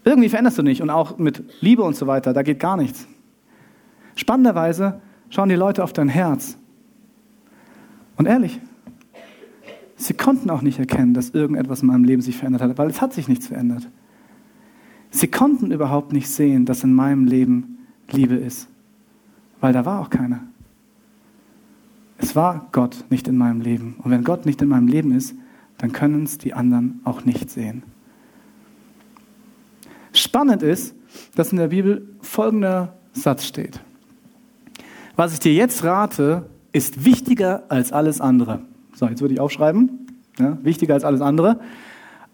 Irgendwie 0.04 0.28
veränderst 0.28 0.56
du 0.56 0.62
nicht 0.62 0.80
und 0.80 0.88
auch 0.88 1.18
mit 1.18 1.42
Liebe 1.60 1.82
und 1.82 1.94
so 1.94 2.06
weiter, 2.06 2.32
da 2.32 2.42
geht 2.42 2.58
gar 2.58 2.76
nichts. 2.76 3.06
Spannenderweise 4.14 5.00
schauen 5.28 5.50
die 5.50 5.56
Leute 5.56 5.84
auf 5.84 5.92
dein 5.92 6.08
Herz. 6.08 6.56
Und 8.16 8.26
ehrlich, 8.26 8.58
sie 9.96 10.14
konnten 10.14 10.48
auch 10.48 10.62
nicht 10.62 10.78
erkennen, 10.78 11.12
dass 11.12 11.30
irgendetwas 11.30 11.82
in 11.82 11.88
meinem 11.88 12.04
Leben 12.04 12.22
sich 12.22 12.36
verändert 12.38 12.62
hat, 12.62 12.78
weil 12.78 12.88
es 12.88 13.02
hat 13.02 13.12
sich 13.12 13.28
nichts 13.28 13.48
verändert. 13.48 13.90
Sie 15.10 15.26
konnten 15.26 15.70
überhaupt 15.70 16.12
nicht 16.12 16.30
sehen, 16.30 16.64
dass 16.64 16.82
in 16.82 16.94
meinem 16.94 17.26
Leben 17.26 17.86
Liebe 18.10 18.36
ist 18.36 18.68
weil 19.60 19.72
da 19.72 19.84
war 19.84 20.00
auch 20.00 20.10
keiner. 20.10 20.40
Es 22.18 22.34
war 22.34 22.68
Gott 22.72 23.04
nicht 23.10 23.28
in 23.28 23.36
meinem 23.36 23.60
Leben. 23.60 23.96
Und 24.02 24.10
wenn 24.10 24.24
Gott 24.24 24.46
nicht 24.46 24.62
in 24.62 24.68
meinem 24.68 24.88
Leben 24.88 25.12
ist, 25.12 25.34
dann 25.78 25.92
können 25.92 26.24
es 26.24 26.38
die 26.38 26.54
anderen 26.54 27.00
auch 27.04 27.24
nicht 27.24 27.50
sehen. 27.50 27.82
Spannend 30.12 30.62
ist, 30.62 30.94
dass 31.34 31.52
in 31.52 31.58
der 31.58 31.68
Bibel 31.68 32.08
folgender 32.22 32.94
Satz 33.12 33.44
steht. 33.44 33.80
Was 35.14 35.34
ich 35.34 35.40
dir 35.40 35.52
jetzt 35.52 35.84
rate, 35.84 36.48
ist 36.72 37.04
wichtiger 37.04 37.64
als 37.68 37.92
alles 37.92 38.20
andere. 38.20 38.60
So, 38.94 39.06
jetzt 39.06 39.20
würde 39.20 39.34
ich 39.34 39.40
aufschreiben. 39.40 40.06
Ja, 40.38 40.58
wichtiger 40.62 40.94
als 40.94 41.04
alles 41.04 41.20
andere. 41.20 41.60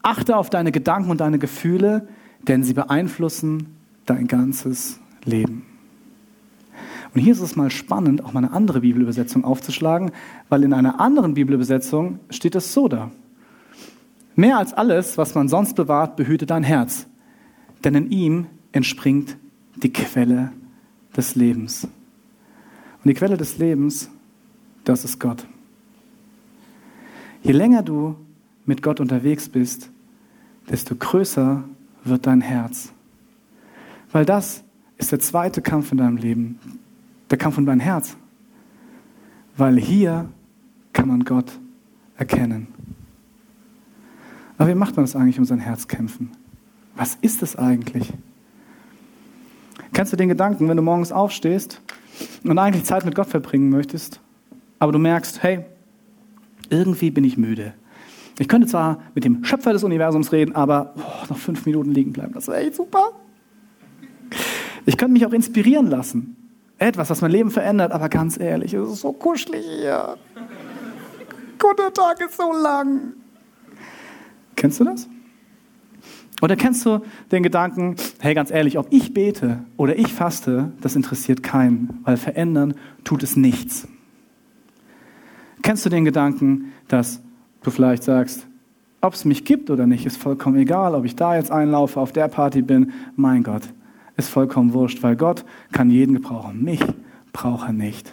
Achte 0.02 0.37
auf 0.37 0.50
deine 0.50 0.73
Gedanken 0.73 1.11
und 1.11 1.21
deine 1.21 1.38
Gefühle, 1.38 2.09
denn 2.49 2.65
sie 2.65 2.75
beeinflussen 2.75 3.76
dein 4.06 4.26
ganzes 4.26 4.99
Leben. 5.25 5.65
Und 7.15 7.21
hier 7.21 7.33
ist 7.33 7.41
es 7.41 7.57
mal 7.57 7.71
spannend, 7.71 8.25
auch 8.25 8.33
mal 8.33 8.45
eine 8.45 8.53
andere 8.53 8.81
Bibelübersetzung 8.81 9.45
aufzuschlagen, 9.45 10.13
weil 10.49 10.65
in 10.65 10.73
einer 10.73 11.01
anderen 11.01 11.35
Bibelübersetzung 11.35 12.21
steht 12.31 12.55
es 12.55 12.73
so 12.73 12.89
da. 12.89 13.11
Mehr 14.35 14.57
als 14.57 14.73
alles, 14.73 15.19
was 15.19 15.35
man 15.35 15.49
sonst 15.49 15.75
bewahrt, 15.75 16.17
behüte 16.17 16.47
dein 16.47 16.63
Herz, 16.63 17.07
denn 17.85 17.95
in 17.95 18.11
ihm 18.11 18.47
entspringt 18.73 19.37
die 19.77 19.93
Quelle 19.93 20.53
des 21.15 21.35
Lebens. 21.35 21.85
Und 21.85 23.09
die 23.09 23.15
Quelle 23.15 23.37
des 23.37 23.59
Lebens, 23.59 24.09
das 24.85 25.05
ist 25.05 25.21
Gott. 25.21 25.47
Je 27.43 27.53
länger 27.53 27.83
du 27.83 28.17
mit 28.65 28.83
Gott 28.83 29.01
unterwegs 29.01 29.51
bist, 29.51 29.91
desto 30.71 30.95
größer 30.95 31.65
wird 32.05 32.27
dein 32.27 32.41
Herz. 32.41 32.93
Weil 34.13 34.25
das 34.25 34.65
ist 34.97 35.13
der 35.13 35.21
zweite 35.21 35.61
Kampf 35.61 35.93
in 35.93 35.99
deinem 35.99 36.17
Leben 36.17 36.59
der 37.32 37.38
Kampf 37.38 37.58
um 37.58 37.66
dein 37.66 37.80
Herz. 37.80 38.16
Weil 39.56 39.78
hier 39.78 40.28
kann 40.92 41.08
man 41.08 41.25
Gott 41.25 41.58
erkennen. 42.16 42.68
Aber 44.58 44.68
wie 44.68 44.75
macht 44.75 44.97
man 44.97 45.04
das 45.04 45.16
eigentlich, 45.16 45.38
um 45.38 45.47
sein 45.47 45.58
Herz 45.58 45.88
kämpfen? 45.88 46.30
Was 46.95 47.16
ist 47.23 47.42
es 47.42 47.56
eigentlich? 47.56 48.12
Kennst 49.95 50.12
du 50.12 50.16
den 50.16 50.28
Gedanken, 50.28 50.68
wenn 50.68 50.76
du 50.76 50.82
morgens 50.82 51.10
aufstehst 51.10 51.80
und 52.45 52.58
eigentlich 52.58 52.84
Zeit 52.84 53.04
mit 53.04 53.14
Gott 53.14 53.28
verbringen 53.28 53.71
möchtest, 53.71 54.21
aber 54.78 54.92
du 54.92 54.99
merkst, 54.99 55.42
hey, 55.42 55.64
irgendwie 56.68 57.10
bin 57.10 57.25
ich 57.25 57.38
müde. 57.38 57.73
Ich 58.38 58.49
könnte 58.49 58.66
zwar 58.66 59.00
mit 59.14 59.25
dem 59.25 59.45
Schöpfer 59.45 59.73
des 59.73 59.84
Universums 59.84 60.32
reden, 60.32 60.54
aber 60.54 60.95
oh, 60.97 61.26
noch 61.30 61.38
fünf 61.38 61.64
Minuten 61.64 61.92
liegen 61.92 62.12
bleiben, 62.12 62.34
das 62.34 62.47
wäre 62.47 62.58
echt 62.58 62.75
super. 62.75 63.12
Ich 64.84 64.97
könnte 64.97 65.12
mich 65.12 65.25
auch 65.26 65.32
inspirieren 65.32 65.86
lassen 65.86 66.36
etwas, 66.82 67.10
was 67.10 67.21
mein 67.21 67.30
Leben 67.30 67.50
verändert, 67.50 67.92
aber 67.92 68.08
ganz 68.08 68.38
ehrlich, 68.38 68.75
es 68.75 68.90
ist 68.90 69.00
so 69.00 69.12
kuschelig 69.12 69.64
hier. 69.64 70.16
Guter 71.58 71.92
Tag 71.92 72.21
ist 72.21 72.36
so 72.36 72.52
lang. 72.52 73.14
Kennst 74.56 74.80
du 74.80 74.84
das? 74.84 75.08
Oder 76.42 76.56
kennst 76.56 76.84
du 76.84 77.00
den 77.30 77.45
Gedanken, 77.45 77.95
hey, 78.18 78.34
ganz 78.34 78.50
ehrlich, 78.50 78.76
ob 78.76 78.88
ich 78.90 79.14
bete 79.14 79.60
oder 79.76 79.97
ich 79.97 80.12
faste, 80.12 80.73
das 80.80 80.97
interessiert 80.97 81.45
keinen, 81.45 82.00
weil 82.02 82.16
verändern 82.16 82.75
tut 83.04 83.23
es 83.23 83.36
nichts. 83.36 83.86
Kennst 85.62 85.86
du 85.86 85.88
den 85.88 86.04
Gedanken, 86.04 86.73
dass 86.88 87.23
du 87.62 87.71
vielleicht 87.71 88.02
sagst, 88.02 88.49
ob 89.00 89.14
es 89.14 89.25
mich 89.25 89.45
gibt 89.45 89.71
oder 89.71 89.86
nicht, 89.86 90.04
ist 90.04 90.16
vollkommen 90.16 90.56
egal, 90.56 90.97
ob 90.97 91.04
ich 91.04 91.14
da 91.14 91.36
jetzt 91.36 91.52
einlaufe, 91.52 92.00
auf 92.00 92.12
der 92.12 92.26
Party 92.26 92.62
bin, 92.62 92.92
mein 93.14 93.45
Gott, 93.45 93.62
ist 94.17 94.29
vollkommen 94.29 94.73
wurscht, 94.73 95.03
weil 95.03 95.17
Gott 95.17 95.45
kann 95.73 95.91
jeden 95.91 96.15
gebrauchen. 96.15 96.63
Mich 96.63 96.81
braucht 97.33 97.69
er 97.69 97.73
nicht. 97.73 98.13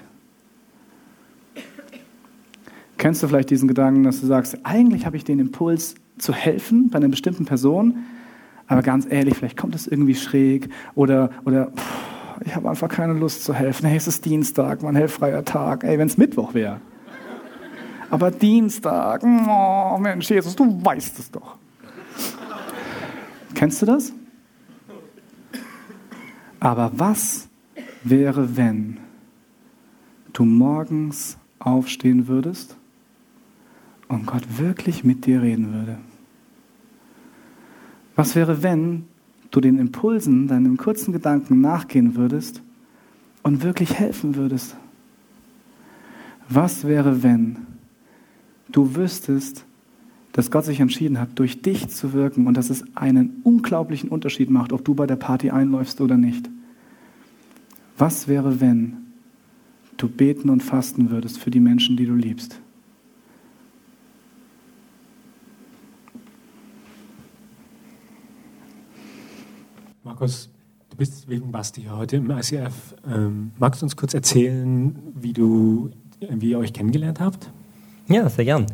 Kennst 2.98 3.24
du 3.24 3.28
vielleicht 3.28 3.50
diesen 3.50 3.68
Gedanken, 3.68 4.04
dass 4.04 4.20
du 4.20 4.28
sagst, 4.28 4.58
eigentlich 4.64 5.06
habe 5.06 5.16
ich 5.16 5.24
den 5.24 5.40
Impuls 5.40 5.96
zu 6.18 6.34
helfen 6.34 6.90
bei 6.90 6.98
einer 6.98 7.08
bestimmten 7.08 7.46
Person, 7.46 8.00
aber 8.68 8.82
ganz 8.82 9.08
ehrlich, 9.10 9.36
vielleicht 9.36 9.58
kommt 9.58 9.74
es 9.74 9.88
irgendwie 9.88 10.16
schräg 10.16 10.70
oder, 10.96 11.30
oder 11.46 11.68
pff, 11.68 12.10
ich 12.46 12.56
habe 12.56 12.70
einfach 12.70 12.88
keine 12.88 13.14
Lust 13.14 13.44
zu 13.44 13.54
helfen. 13.54 13.88
Hey, 13.88 13.98
es 13.98 14.08
ist 14.08 14.24
Dienstag, 14.26 14.82
mein 14.84 14.96
hellfreier 14.96 15.44
Tag. 15.44 15.84
Ey, 15.84 15.98
wenn 15.98 16.08
es 16.08 16.18
Mittwoch 16.18 16.54
wäre. 16.54 16.80
Aber 18.10 18.32
Dienstag, 18.32 19.24
oh 19.24 19.98
Mensch, 19.98 20.30
Jesus, 20.30 20.56
du 20.56 20.84
weißt 20.84 21.20
es 21.20 21.32
doch. 21.32 21.58
Kennst 23.54 23.82
du 23.82 23.86
das? 23.86 24.14
Aber 26.60 26.92
was 26.96 27.48
wäre, 28.04 28.58
wenn 28.58 28.98
du 30.34 30.46
morgens 30.46 31.38
aufstehen 31.60 32.28
würdest 32.28 32.78
und 34.08 34.26
Gott 34.26 34.44
wirklich 34.58 35.04
mit 35.04 35.26
dir 35.26 35.42
reden 35.42 35.74
würde? 35.74 35.98
Was 38.16 38.36
wäre, 38.36 38.64
wenn 38.64 39.06
du 39.52 39.62
den 39.62 39.80
Impulsen, 39.80 40.48
deinen 40.48 40.78
kurzen 40.78 41.14
Gedanken 41.14 41.62
nachgehen 41.62 42.16
würdest 42.16 42.62
und 43.44 43.64
wirklich 43.64 43.94
helfen 43.94 44.36
würdest? 44.36 44.76
Was 46.50 46.86
wäre, 46.86 47.24
wenn 47.24 47.68
du 48.70 48.96
wüsstest, 48.96 49.66
dass 50.32 50.52
Gott 50.52 50.66
sich 50.66 50.80
entschieden 50.80 51.20
hat, 51.20 51.30
durch 51.36 51.62
dich 51.62 51.90
zu 51.90 52.14
wirken 52.14 52.48
und 52.48 52.56
dass 52.56 52.70
es 52.70 52.84
einen 52.96 53.42
unglaublichen 53.44 54.10
Unterschied 54.10 54.50
macht, 54.50 54.72
ob 54.74 54.86
du 54.86 54.94
bei 54.94 55.08
der 55.08 55.16
Party 55.16 55.50
einläufst 55.50 56.02
oder 56.02 56.18
nicht. 56.18 56.50
Was 57.98 58.28
wäre, 58.28 58.62
wenn 58.62 58.98
du 59.98 60.08
beten 60.08 60.50
und 60.50 60.64
fasten 60.64 61.10
würdest 61.10 61.40
für 61.40 61.52
die 61.52 61.60
Menschen, 61.60 61.98
die 61.98 62.06
du 62.06 62.16
liebst? 62.16 62.62
Markus, 70.04 70.50
du 70.90 70.98
bist 70.98 71.28
wegen 71.28 71.52
Basti 71.52 71.88
heute 71.90 72.18
im 72.18 72.32
ICF. 72.32 72.96
Ähm, 73.08 73.52
magst 73.60 73.82
du 73.82 73.86
uns 73.86 73.96
kurz 73.96 74.14
erzählen, 74.14 74.98
wie, 75.16 75.34
du, 75.34 75.92
wie 76.20 76.52
ihr 76.52 76.60
euch 76.60 76.74
kennengelernt 76.74 77.20
habt? 77.20 77.52
Ja, 78.08 78.28
sehr 78.30 78.46
gern. 78.46 78.66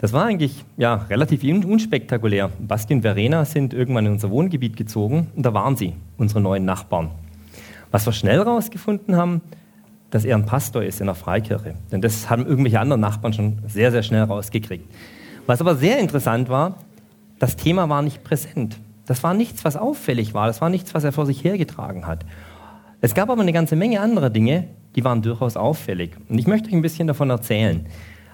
Das 0.00 0.14
war 0.14 0.24
eigentlich 0.24 0.64
ja, 0.78 0.94
relativ 1.10 1.44
unspektakulär. 1.44 2.50
Basti 2.58 2.94
und 2.94 3.02
Verena 3.02 3.44
sind 3.44 3.74
irgendwann 3.74 4.06
in 4.06 4.12
unser 4.12 4.30
Wohngebiet 4.30 4.74
gezogen 4.74 5.26
und 5.36 5.44
da 5.44 5.52
waren 5.52 5.76
sie, 5.76 5.92
unsere 6.16 6.40
neuen 6.40 6.64
Nachbarn. 6.64 7.10
Was 7.90 8.06
wir 8.06 8.14
schnell 8.14 8.38
herausgefunden 8.38 9.16
haben, 9.16 9.42
dass 10.08 10.24
er 10.24 10.36
ein 10.36 10.46
Pastor 10.46 10.82
ist 10.82 11.00
in 11.00 11.06
der 11.06 11.14
Freikirche. 11.14 11.74
Denn 11.92 12.00
das 12.00 12.30
haben 12.30 12.46
irgendwelche 12.46 12.80
anderen 12.80 13.02
Nachbarn 13.02 13.34
schon 13.34 13.58
sehr, 13.66 13.92
sehr 13.92 14.02
schnell 14.02 14.22
rausgekriegt. 14.22 14.90
Was 15.46 15.60
aber 15.60 15.76
sehr 15.76 15.98
interessant 15.98 16.48
war, 16.48 16.76
das 17.38 17.56
Thema 17.56 17.90
war 17.90 18.00
nicht 18.00 18.24
präsent. 18.24 18.78
Das 19.04 19.22
war 19.22 19.34
nichts, 19.34 19.66
was 19.66 19.76
auffällig 19.76 20.32
war. 20.32 20.46
Das 20.46 20.62
war 20.62 20.70
nichts, 20.70 20.94
was 20.94 21.04
er 21.04 21.12
vor 21.12 21.26
sich 21.26 21.44
hergetragen 21.44 22.06
hat. 22.06 22.24
Es 23.02 23.14
gab 23.14 23.28
aber 23.28 23.42
eine 23.42 23.52
ganze 23.52 23.76
Menge 23.76 24.00
anderer 24.00 24.30
Dinge, 24.30 24.68
die 24.96 25.04
waren 25.04 25.20
durchaus 25.20 25.58
auffällig. 25.58 26.12
Und 26.30 26.38
ich 26.38 26.46
möchte 26.46 26.68
euch 26.68 26.74
ein 26.74 26.82
bisschen 26.82 27.06
davon 27.06 27.28
erzählen. 27.28 27.86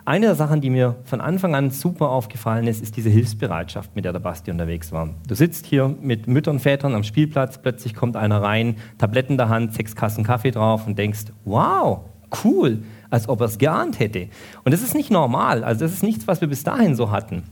Eine 0.09 0.27
der 0.27 0.35
Sachen, 0.37 0.61
die 0.61 0.71
mir 0.71 0.95
von 1.03 1.21
Anfang 1.21 1.57
an 1.57 1.73
super 1.73 2.11
aufgefallen 2.11 2.69
ist, 2.69 2.81
ist 2.81 2.97
diese 2.97 3.11
Hilfsbereitschaft, 3.11 3.97
mit 3.97 4.05
der 4.05 4.13
der 4.13 4.21
Basti 4.21 4.53
unterwegs 4.53 4.93
war. 4.93 5.09
Du 5.27 5.35
sitzt 5.35 5.67
hier 5.67 5.97
mit 6.01 6.29
Müttern, 6.29 6.61
Vätern 6.61 6.95
am 6.95 7.03
Spielplatz, 7.03 7.59
plötzlich 7.59 7.93
kommt 7.93 8.15
einer 8.15 8.41
rein, 8.41 8.77
Tabletten 8.99 9.33
in 9.33 9.39
der 9.39 9.49
Hand, 9.49 9.75
sechs 9.75 9.97
Kassen 9.97 10.23
Kaffee 10.23 10.53
drauf 10.53 10.87
und 10.87 10.97
denkst, 10.97 11.25
wow, 11.45 12.03
cool, 12.45 12.85
als 13.11 13.29
ob 13.29 13.41
er 13.41 13.47
es 13.47 13.59
geahnt 13.59 13.99
hätte. 13.99 14.29
Und 14.63 14.73
das 14.73 14.83
ist 14.83 14.95
nicht 14.95 15.11
normal, 15.11 15.65
also 15.65 15.85
das 15.85 15.93
ist 15.93 16.05
nichts, 16.05 16.29
was 16.29 16.41
wir 16.41 16.47
bis 16.47 16.63
dahin 16.63 16.95
so 16.95 17.11
hatten. 17.11 17.43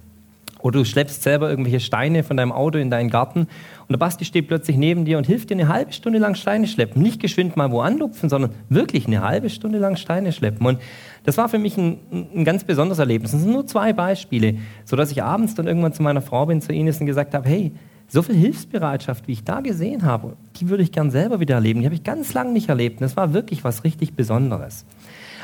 Oder 0.65 0.79
du 0.79 0.87
schleppst 0.87 1.23
selber 1.23 1.51
irgendwelche 1.51 1.79
Steine 1.79 2.23
von 2.23 2.39
deinem 2.39 2.51
Auto 2.51 2.79
in 2.79 2.89
deinen 2.89 3.11
Garten 3.11 3.41
und 3.41 3.91
der 3.91 3.99
Basti 3.99 4.25
steht 4.25 4.49
plötzlich 4.49 4.79
neben 4.79 5.05
dir 5.05 5.19
und 5.19 5.27
hilft 5.27 5.51
dir 5.51 5.57
eine 5.57 5.69
halbe 5.69 5.93
Stunde 5.93 6.19
lang 6.19 6.37
Steine 6.37 6.67
schleppen. 6.67 7.03
Nicht 7.03 7.21
geschwind 7.21 7.55
mal 7.55 7.71
wo 7.71 7.83
anlupfen, 7.83 8.31
sondern 8.31 8.53
wirklich 8.71 9.07
eine 9.07 9.21
halbe 9.21 9.51
Stunde 9.51 9.77
lang 9.77 9.97
Steine 9.97 10.33
schleppen. 10.33 10.67
Und 10.67 10.79
das 11.25 11.37
war 11.37 11.51
für 11.51 11.59
mich 11.59 11.77
ein, 11.77 11.99
ein 12.35 12.47
ganz 12.47 12.65
besonderes 12.65 12.99
Erlebnis. 12.99 13.33
Das 13.33 13.43
sind 13.43 13.53
nur 13.53 13.67
zwei 13.67 13.93
Beispiele, 13.93 14.57
sodass 14.87 15.13
ich 15.13 15.23
abends 15.23 15.55
dann 15.55 15.67
irgendwann 15.67 15.93
zu 15.93 16.03
meiner 16.03 16.23
Frau 16.23 16.47
bin, 16.47 16.63
zu 16.63 16.73
Ines 16.73 16.99
und 16.99 17.05
gesagt 17.05 17.35
habe, 17.35 17.47
hey, 17.47 17.73
so 18.09 18.23
viel 18.23 18.35
Hilfsbereitschaft, 18.35 19.29
wie 19.29 19.33
ich 19.33 19.45
da 19.45 19.61
gesehen 19.61 20.05
habe, 20.05 20.39
die 20.57 20.71
würde 20.71 20.83
ich 20.83 20.93
gern 20.93 21.11
selber 21.11 21.41
wieder 21.41 21.57
erleben. 21.57 21.81
Die 21.81 21.87
habe 21.87 21.95
ich 21.95 22.05
ganz 22.05 22.33
lange 22.33 22.53
nicht 22.53 22.71
erlebt. 22.71 23.01
Und 23.01 23.03
das 23.03 23.19
war 23.19 23.35
wirklich 23.35 23.65
was 23.65 23.85
richtig 23.85 24.15
Besonderes. 24.15 24.87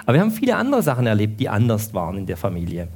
Aber 0.07 0.15
wir 0.15 0.23
haben 0.23 0.31
viele 0.31 0.57
andere 0.57 0.83
Sachen 0.83 1.07
erlebt, 1.07 1.41
die 1.41 1.51
anders 1.51 1.93
waren 1.93 2.17
in 2.17 2.25
der 2.25 2.39
Familie. 2.39 2.89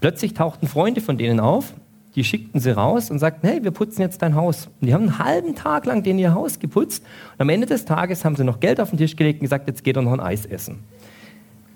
Plötzlich 0.00 0.34
tauchten 0.34 0.66
Freunde 0.68 1.00
von 1.00 1.18
denen 1.18 1.40
auf, 1.40 1.74
die 2.14 2.24
schickten 2.24 2.60
sie 2.60 2.74
raus 2.74 3.10
und 3.10 3.18
sagten, 3.18 3.46
hey, 3.46 3.62
wir 3.62 3.70
putzen 3.70 4.00
jetzt 4.00 4.22
dein 4.22 4.34
Haus. 4.34 4.68
Und 4.80 4.86
die 4.88 4.94
haben 4.94 5.02
einen 5.02 5.18
halben 5.18 5.54
Tag 5.54 5.86
lang 5.86 6.02
denen 6.02 6.18
ihr 6.18 6.34
Haus 6.34 6.58
geputzt. 6.58 7.04
Und 7.34 7.42
am 7.42 7.48
Ende 7.48 7.66
des 7.66 7.84
Tages 7.84 8.24
haben 8.24 8.36
sie 8.36 8.44
noch 8.44 8.60
Geld 8.60 8.80
auf 8.80 8.90
den 8.90 8.98
Tisch 8.98 9.16
gelegt 9.16 9.40
und 9.40 9.44
gesagt, 9.44 9.68
jetzt 9.68 9.84
geht 9.84 9.96
er 9.96 10.02
noch 10.02 10.12
ein 10.12 10.20
Eis 10.20 10.46
essen. 10.46 10.80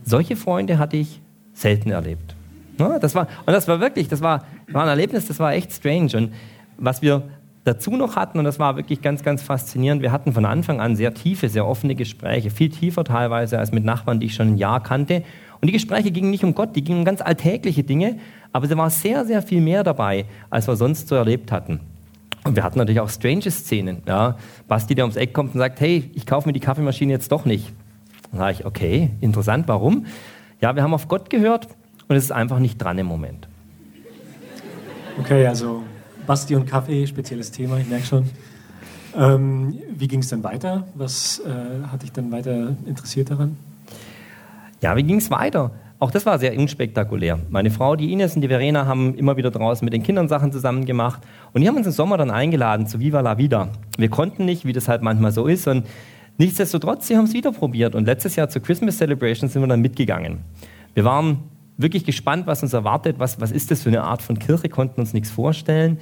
Solche 0.05 0.37
Freunde 0.37 0.79
hatte 0.79 0.97
ich 0.97 1.21
selten 1.53 1.91
erlebt. 1.91 2.35
Das 2.77 3.15
war, 3.15 3.29
und 3.47 3.53
das 3.53 3.69
war 3.69 3.81
wirklich, 3.81 4.09
das 4.09 4.21
war, 4.21 4.45
war 4.69 4.83
ein 4.83 4.89
Erlebnis, 4.89 5.27
das 5.27 5.39
war 5.39 5.53
echt 5.53 5.73
strange. 5.73 6.11
Und 6.17 6.33
was 6.79 7.03
wir 7.03 7.23
dazu 7.65 7.93
noch 7.93 8.17
hatten, 8.17 8.39
und 8.39 8.45
das 8.45 8.59
war 8.59 8.77
wirklich 8.77 9.03
ganz, 9.03 9.23
ganz 9.23 9.43
faszinierend, 9.43 10.03
wir 10.03 10.11
hatten 10.11 10.33
von 10.33 10.45
Anfang 10.45 10.81
an 10.81 10.97
sehr 10.97 11.15
tiefe, 11.15 11.49
sehr 11.49 11.67
offene 11.67 11.95
Gespräche, 11.95 12.51
viel 12.51 12.71
tiefer 12.71 13.05
teilweise 13.05 13.59
als 13.59 13.73
mit 13.73 13.85
Nachbarn, 13.85 14.19
die 14.19 14.27
ich 14.27 14.35
schon 14.35 14.55
ein 14.55 14.57
Jahr 14.57 14.83
kannte. 14.83 15.23
Und 15.63 15.69
die 15.69 15.73
Gespräche 15.73 16.11
gingen 16.11 16.31
nicht 16.31 16.43
um 16.43 16.57
Gott, 16.57 16.75
die 16.75 16.83
gingen 16.83 16.99
um 16.99 17.05
ganz 17.05 17.21
alltägliche 17.21 17.85
Dinge, 17.85 18.19
aber 18.53 18.69
es 18.69 18.77
war 18.77 18.91
sehr, 18.91 19.25
sehr 19.25 19.43
viel 19.43 19.61
mehr 19.61 19.85
dabei, 19.85 20.25
als 20.51 20.67
wir 20.67 20.75
sonst 20.75 21.07
so 21.07 21.15
erlebt 21.15 21.53
hatten. 21.53 21.79
Und 22.43 22.57
wir 22.57 22.65
hatten 22.65 22.79
natürlich 22.79 22.99
auch 22.99 23.09
strange 23.09 23.49
Szenen. 23.49 24.03
Ja. 24.05 24.37
Basti, 24.67 24.97
der 24.97 25.05
ums 25.05 25.15
Eck 25.15 25.33
kommt 25.33 25.55
und 25.55 25.61
sagt, 25.61 25.79
hey, 25.79 26.11
ich 26.15 26.27
kaufe 26.27 26.49
mir 26.49 26.53
die 26.53 26.59
Kaffeemaschine 26.59 27.13
jetzt 27.13 27.31
doch 27.31 27.45
nicht. 27.45 27.73
Dann 28.33 28.41
sage 28.41 28.57
ich, 28.59 28.67
okay, 28.67 29.11
interessant, 29.21 29.69
warum? 29.69 30.07
Ja, 30.61 30.75
wir 30.75 30.83
haben 30.83 30.95
auf 30.95 31.07
Gott 31.07 31.31
gehört 31.31 31.69
und 32.09 32.17
es 32.17 32.25
ist 32.25 32.33
einfach 32.33 32.59
nicht 32.59 32.79
dran 32.79 32.99
im 32.99 33.07
Moment. 33.07 33.47
Okay, 35.21 35.47
also 35.47 35.85
Basti 36.27 36.57
und 36.57 36.67
Kaffee, 36.67 37.07
spezielles 37.07 37.53
Thema, 37.53 37.79
ich 37.79 37.89
merke 37.89 38.07
schon. 38.07 38.31
Ähm, 39.17 39.79
wie 39.97 40.09
ging 40.09 40.21
es 40.21 40.29
dann 40.29 40.43
weiter? 40.43 40.89
Was 40.97 41.41
äh, 41.47 41.87
hat 41.87 42.03
dich 42.03 42.11
dann 42.11 42.33
weiter 42.33 42.75
interessiert 42.85 43.31
daran? 43.31 43.57
Ja, 44.83 44.97
wie 44.97 45.05
ging 45.05 45.19
es 45.19 45.31
weiter? 45.31 45.71
Auch 46.01 46.11
das 46.11 46.27
war 46.27 46.41
sehr 46.41 46.59
unspektakulär. 46.59 47.39
Meine 47.51 47.71
Frau, 47.71 47.95
die 47.95 48.13
Ines 48.13 48.35
und 48.35 48.43
die 48.43 48.49
Verena 48.49 48.87
haben 48.87 49.15
immer 49.15 49.37
wieder 49.37 49.53
draußen 49.53 49.85
mit 49.85 49.95
den 49.95 50.03
Kindern 50.03 50.27
Sachen 50.27 50.51
zusammen 50.51 50.85
gemacht. 50.87 51.23
Und 51.53 51.61
die 51.61 51.69
haben 51.69 51.77
uns 51.77 51.87
im 51.87 51.93
Sommer 51.93 52.17
dann 52.17 52.33
eingeladen 52.33 52.89
zu 52.89 52.99
Viva 52.99 53.21
la 53.21 53.39
Vida. 53.39 53.69
Wir 53.97 54.09
konnten 54.09 54.45
nicht, 54.45 54.65
wie 54.65 54.73
das 54.73 54.89
halt 54.89 55.01
manchmal 55.03 55.31
so 55.31 55.47
ist. 55.47 55.69
Und 55.69 55.87
nichtsdestotrotz, 56.37 57.07
sie 57.07 57.17
haben 57.17 57.27
es 57.27 57.33
wieder 57.33 57.53
probiert. 57.53 57.95
Und 57.95 58.07
letztes 58.07 58.35
Jahr 58.35 58.49
zur 58.49 58.61
Christmas 58.61 58.99
Celebration 58.99 59.49
sind 59.49 59.63
wir 59.63 59.69
dann 59.69 59.83
mitgegangen. 59.83 60.41
Wir 60.95 61.05
waren 61.05 61.45
wirklich 61.77 62.05
gespannt, 62.05 62.49
was 62.49 62.65
uns 62.65 62.73
erwartet. 62.73 63.21
Was, 63.21 63.41
was 63.41 63.53
ist 63.53 63.71
das 63.71 63.85
für 63.85 63.91
eine 63.91 64.03
Art 64.03 64.21
von 64.21 64.37
Kirche? 64.41 64.69
Konnten 64.69 65.01
uns 65.01 65.13
nichts 65.13 65.31
vorstellen. 65.31 65.99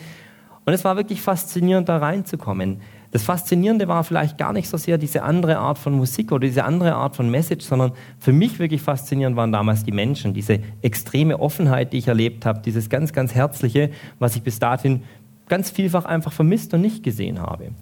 Und 0.64 0.72
es 0.72 0.84
war 0.84 0.96
wirklich 0.96 1.20
faszinierend, 1.20 1.90
da 1.90 1.98
reinzukommen. 1.98 2.80
Das 3.12 3.24
Faszinierende 3.24 3.88
war 3.88 4.04
vielleicht 4.04 4.38
gar 4.38 4.52
nicht 4.52 4.68
so 4.68 4.76
sehr 4.76 4.96
diese 4.96 5.22
andere 5.22 5.58
Art 5.58 5.78
von 5.78 5.94
Musik 5.94 6.30
oder 6.30 6.46
diese 6.46 6.64
andere 6.64 6.94
Art 6.94 7.16
von 7.16 7.28
Message, 7.28 7.64
sondern 7.64 7.92
für 8.18 8.32
mich 8.32 8.58
wirklich 8.58 8.82
faszinierend 8.82 9.36
waren 9.36 9.50
damals 9.50 9.84
die 9.84 9.92
Menschen, 9.92 10.32
diese 10.32 10.60
extreme 10.82 11.40
Offenheit, 11.40 11.92
die 11.92 11.98
ich 11.98 12.08
erlebt 12.08 12.46
habe, 12.46 12.60
dieses 12.60 12.88
ganz, 12.88 13.12
ganz 13.12 13.34
Herzliche, 13.34 13.90
was 14.20 14.36
ich 14.36 14.42
bis 14.42 14.60
dahin 14.60 15.02
ganz 15.48 15.70
vielfach 15.70 16.04
einfach 16.04 16.32
vermisst 16.32 16.72
und 16.72 16.82
nicht 16.82 17.02
gesehen 17.02 17.40
habe. 17.40 17.72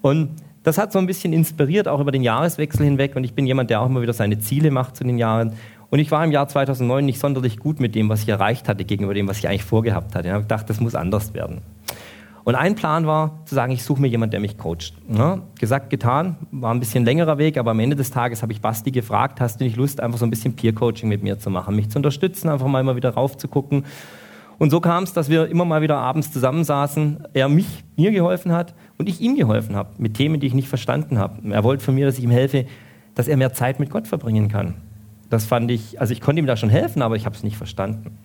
Und 0.00 0.30
das 0.62 0.78
hat 0.78 0.92
so 0.92 0.98
ein 0.98 1.06
bisschen 1.06 1.32
inspiriert, 1.32 1.88
auch 1.88 2.00
über 2.00 2.12
den 2.12 2.22
Jahreswechsel 2.22 2.84
hinweg. 2.84 3.16
Und 3.16 3.24
ich 3.24 3.34
bin 3.34 3.46
jemand, 3.46 3.70
der 3.70 3.80
auch 3.80 3.86
immer 3.86 4.02
wieder 4.02 4.12
seine 4.12 4.38
Ziele 4.38 4.70
macht 4.70 4.96
zu 4.96 5.04
den 5.04 5.18
Jahren. 5.18 5.54
Und 5.90 5.98
ich 5.98 6.10
war 6.10 6.22
im 6.24 6.30
Jahr 6.30 6.46
2009 6.46 7.04
nicht 7.04 7.18
sonderlich 7.18 7.58
gut 7.58 7.80
mit 7.80 7.94
dem, 7.94 8.08
was 8.08 8.22
ich 8.22 8.28
erreicht 8.28 8.68
hatte, 8.68 8.84
gegenüber 8.84 9.14
dem, 9.14 9.26
was 9.28 9.38
ich 9.38 9.48
eigentlich 9.48 9.64
vorgehabt 9.64 10.14
hatte. 10.14 10.28
Ich 10.28 10.34
habe 10.34 10.42
gedacht, 10.42 10.68
das 10.68 10.80
muss 10.80 10.94
anders 10.94 11.34
werden. 11.34 11.62
Und 12.48 12.54
ein 12.54 12.76
Plan 12.76 13.06
war, 13.06 13.42
zu 13.44 13.54
sagen, 13.54 13.72
ich 13.72 13.82
suche 13.82 14.00
mir 14.00 14.08
jemanden, 14.08 14.30
der 14.30 14.40
mich 14.40 14.56
coacht. 14.56 14.94
Ja, 15.06 15.42
gesagt, 15.60 15.90
getan, 15.90 16.36
war 16.50 16.72
ein 16.72 16.80
bisschen 16.80 17.04
längerer 17.04 17.36
Weg, 17.36 17.58
aber 17.58 17.72
am 17.72 17.78
Ende 17.78 17.94
des 17.94 18.10
Tages 18.10 18.40
habe 18.40 18.54
ich 18.54 18.62
Basti 18.62 18.90
gefragt, 18.90 19.38
hast 19.42 19.60
du 19.60 19.64
nicht 19.64 19.76
Lust, 19.76 20.00
einfach 20.00 20.18
so 20.18 20.24
ein 20.24 20.30
bisschen 20.30 20.56
Peer-Coaching 20.56 21.10
mit 21.10 21.22
mir 21.22 21.38
zu 21.38 21.50
machen, 21.50 21.76
mich 21.76 21.90
zu 21.90 21.98
unterstützen, 21.98 22.48
einfach 22.48 22.66
mal 22.66 22.80
immer 22.80 22.96
wieder 22.96 23.10
raufzugucken. 23.10 23.84
Und 24.56 24.70
so 24.70 24.80
kam 24.80 25.02
es, 25.02 25.12
dass 25.12 25.28
wir 25.28 25.46
immer 25.48 25.66
mal 25.66 25.82
wieder 25.82 25.98
abends 25.98 26.32
zusammensaßen, 26.32 27.24
er 27.34 27.50
mich, 27.50 27.84
mir 27.96 28.12
geholfen 28.12 28.52
hat 28.52 28.74
und 28.96 29.10
ich 29.10 29.20
ihm 29.20 29.36
geholfen 29.36 29.76
habe, 29.76 29.90
mit 29.98 30.14
Themen, 30.14 30.40
die 30.40 30.46
ich 30.46 30.54
nicht 30.54 30.68
verstanden 30.68 31.18
habe. 31.18 31.52
Er 31.52 31.64
wollte 31.64 31.84
von 31.84 31.94
mir, 31.94 32.06
dass 32.06 32.16
ich 32.16 32.24
ihm 32.24 32.30
helfe, 32.30 32.64
dass 33.14 33.28
er 33.28 33.36
mehr 33.36 33.52
Zeit 33.52 33.78
mit 33.78 33.90
Gott 33.90 34.08
verbringen 34.08 34.48
kann. 34.48 34.76
Das 35.28 35.44
fand 35.44 35.70
ich, 35.70 36.00
also 36.00 36.14
ich 36.14 36.22
konnte 36.22 36.40
ihm 36.40 36.46
da 36.46 36.56
schon 36.56 36.70
helfen, 36.70 37.02
aber 37.02 37.16
ich 37.16 37.26
habe 37.26 37.36
es 37.36 37.42
nicht 37.42 37.58
verstanden. 37.58 38.16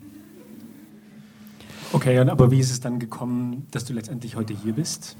Okay, 1.93 2.17
aber 2.17 2.49
wie 2.49 2.59
ist 2.59 2.71
es 2.71 2.79
dann 2.79 2.97
gekommen, 2.97 3.67
dass 3.69 3.85
du 3.85 3.93
letztendlich 3.93 4.35
heute 4.35 4.53
hier 4.53 4.73
bist? 4.73 5.15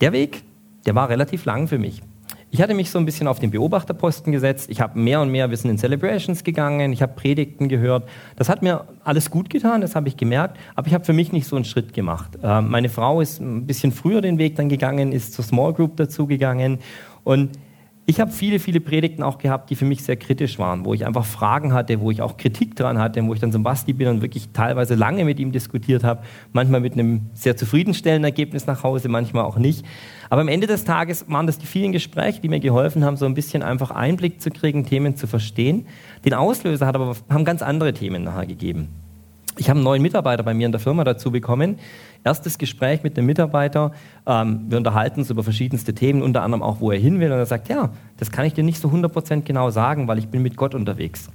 Der 0.00 0.12
Weg, 0.12 0.42
der 0.86 0.94
war 0.94 1.10
relativ 1.10 1.44
lang 1.44 1.68
für 1.68 1.76
mich. 1.76 2.02
Ich 2.50 2.62
hatte 2.62 2.72
mich 2.72 2.90
so 2.90 2.98
ein 2.98 3.04
bisschen 3.04 3.28
auf 3.28 3.38
den 3.38 3.50
Beobachterposten 3.50 4.32
gesetzt. 4.32 4.70
Ich 4.70 4.80
habe 4.80 4.98
mehr 4.98 5.20
und 5.20 5.30
mehr, 5.30 5.50
wir 5.50 5.64
in 5.66 5.76
Celebrations 5.76 6.44
gegangen, 6.44 6.94
ich 6.94 7.02
habe 7.02 7.12
Predigten 7.12 7.68
gehört. 7.68 8.08
Das 8.36 8.48
hat 8.48 8.62
mir 8.62 8.86
alles 9.04 9.30
gut 9.30 9.50
getan, 9.50 9.82
das 9.82 9.94
habe 9.94 10.08
ich 10.08 10.16
gemerkt, 10.16 10.56
aber 10.74 10.86
ich 10.86 10.94
habe 10.94 11.04
für 11.04 11.12
mich 11.12 11.30
nicht 11.30 11.46
so 11.46 11.56
einen 11.56 11.66
Schritt 11.66 11.92
gemacht. 11.92 12.38
Ähm, 12.42 12.70
meine 12.70 12.88
Frau 12.88 13.20
ist 13.20 13.38
ein 13.38 13.66
bisschen 13.66 13.92
früher 13.92 14.22
den 14.22 14.38
Weg 14.38 14.56
dann 14.56 14.70
gegangen, 14.70 15.12
ist 15.12 15.34
zur 15.34 15.44
Small 15.44 15.74
Group 15.74 15.98
dazugegangen 15.98 16.78
und 17.22 17.50
ich 18.10 18.20
habe 18.20 18.30
viele, 18.30 18.58
viele 18.58 18.80
Predigten 18.80 19.22
auch 19.22 19.36
gehabt, 19.36 19.68
die 19.68 19.74
für 19.74 19.84
mich 19.84 20.02
sehr 20.02 20.16
kritisch 20.16 20.58
waren, 20.58 20.86
wo 20.86 20.94
ich 20.94 21.04
einfach 21.04 21.26
Fragen 21.26 21.74
hatte, 21.74 22.00
wo 22.00 22.10
ich 22.10 22.22
auch 22.22 22.38
Kritik 22.38 22.74
dran 22.74 22.98
hatte, 22.98 23.22
wo 23.26 23.34
ich 23.34 23.40
dann 23.40 23.52
zum 23.52 23.62
Basti 23.62 23.92
bin 23.92 24.08
und 24.08 24.22
wirklich 24.22 24.48
teilweise 24.54 24.94
lange 24.94 25.26
mit 25.26 25.38
ihm 25.38 25.52
diskutiert 25.52 26.04
habe, 26.04 26.22
manchmal 26.54 26.80
mit 26.80 26.94
einem 26.94 27.26
sehr 27.34 27.58
zufriedenstellenden 27.58 28.24
Ergebnis 28.24 28.66
nach 28.66 28.82
Hause, 28.82 29.10
manchmal 29.10 29.44
auch 29.44 29.58
nicht. 29.58 29.84
Aber 30.30 30.40
am 30.40 30.48
Ende 30.48 30.66
des 30.66 30.84
Tages 30.84 31.26
waren 31.28 31.46
das 31.46 31.58
die 31.58 31.66
vielen 31.66 31.92
Gespräche, 31.92 32.40
die 32.40 32.48
mir 32.48 32.60
geholfen 32.60 33.04
haben, 33.04 33.18
so 33.18 33.26
ein 33.26 33.34
bisschen 33.34 33.62
einfach 33.62 33.90
Einblick 33.90 34.40
zu 34.40 34.50
kriegen, 34.50 34.86
Themen 34.86 35.14
zu 35.14 35.26
verstehen. 35.26 35.86
Den 36.24 36.32
Auslöser 36.32 36.86
hat 36.86 36.94
aber, 36.94 37.14
haben 37.28 37.44
ganz 37.44 37.60
andere 37.60 37.92
Themen 37.92 38.24
nachher 38.24 38.46
gegeben. 38.46 38.88
Ich 39.58 39.68
habe 39.68 39.78
einen 39.78 39.84
neuen 39.84 40.02
Mitarbeiter 40.02 40.44
bei 40.44 40.54
mir 40.54 40.66
in 40.66 40.72
der 40.72 40.80
Firma 40.80 41.02
dazu 41.02 41.32
bekommen. 41.32 41.78
Erstes 42.22 42.58
Gespräch 42.58 43.02
mit 43.02 43.16
dem 43.16 43.26
Mitarbeiter. 43.26 43.92
Ähm, 44.24 44.66
wir 44.68 44.78
unterhalten 44.78 45.20
uns 45.20 45.30
über 45.30 45.42
verschiedenste 45.42 45.94
Themen, 45.94 46.22
unter 46.22 46.42
anderem 46.42 46.62
auch, 46.62 46.80
wo 46.80 46.92
er 46.92 46.98
hin 46.98 47.18
will. 47.18 47.32
Und 47.32 47.38
er 47.38 47.46
sagt, 47.46 47.68
ja, 47.68 47.90
das 48.18 48.30
kann 48.30 48.46
ich 48.46 48.54
dir 48.54 48.62
nicht 48.62 48.80
so 48.80 48.88
100% 48.88 49.42
genau 49.42 49.70
sagen, 49.70 50.06
weil 50.06 50.18
ich 50.18 50.28
bin 50.28 50.42
mit 50.42 50.56
Gott 50.56 50.76
unterwegs. 50.76 51.28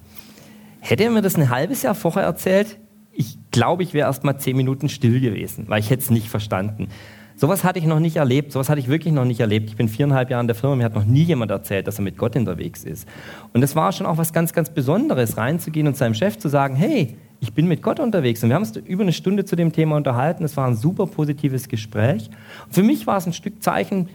Hätte 0.80 1.04
er 1.04 1.12
mir 1.12 1.22
das 1.22 1.36
ein 1.36 1.50
halbes 1.50 1.82
Jahr 1.82 1.96
vorher 1.96 2.24
erzählt, 2.24 2.80
ich 3.16 3.38
glaube, 3.52 3.84
ich 3.84 3.94
wäre 3.94 4.08
erst 4.08 4.24
mal 4.24 4.40
zehn 4.40 4.58
Minuten 4.58 4.90
still 4.90 5.20
gewesen, 5.20 5.66
weil 5.68 5.80
ich 5.80 5.90
hätte 5.90 6.02
es 6.02 6.10
nicht 6.10 6.30
verstanden. 6.30 6.88
Sowas 7.36 7.64
hatte 7.64 7.80
ich 7.80 7.86
noch 7.86 8.00
nicht 8.00 8.16
erlebt, 8.16 8.52
sowas 8.52 8.70
hatte 8.70 8.80
ich 8.80 8.88
wirklich 8.88 9.14
noch 9.14 9.26
nicht 9.26 9.40
erlebt. 9.40 9.70
Ich 9.70 9.76
bin 9.76 9.88
viereinhalb 9.88 10.30
Jahre 10.30 10.42
in 10.42 10.48
der 10.48 10.56
Firma, 10.56 10.76
mir 10.76 10.86
hat 10.86 10.96
noch 10.96 11.06
nie 11.06 11.24
jemand 11.24 11.52
erzählt, 11.52 11.88
dass 11.88 12.00
er 12.00 12.04
mit 12.04 12.18
Gott 12.18 12.36
unterwegs 12.36 12.84
ist. 12.84 13.08
Und 13.54 13.64
es 13.64 13.76
war 13.76 13.92
schon 13.92 14.08
auch 14.08 14.18
was 14.18 14.34
ganz, 14.34 14.54
ganz 14.54 14.70
Besonderes, 14.70 15.38
reinzugehen 15.38 15.88
und 15.88 15.98
seinem 15.98 16.14
Chef 16.14 16.38
zu 16.38 16.48
sagen, 16.48 16.76
hey, 16.76 17.18
ich 17.44 17.52
bin 17.52 17.68
mit 17.68 17.82
Gott 17.82 18.00
unterwegs. 18.00 18.42
Und 18.42 18.50
wir 18.50 18.56
haben 18.56 18.64
uns 18.64 18.78
über 18.78 19.04
eine 19.04 19.12
Stunde 19.12 19.44
zu 19.44 19.58
dem 19.58 19.74
Thema 19.74 19.98
unterhalten. 19.98 20.46
Es 20.46 20.56
war 20.56 20.66
ein 20.66 20.78
super 20.78 21.08
positives 21.08 21.68
Gespräch. 21.68 22.30
Und 22.66 22.74
für 22.74 22.84
mich 22.84 23.06
war 23.06 23.18
es 23.18 23.28
ein 23.28 23.34
Stück 23.34 23.62
Zeichen, 23.62 24.08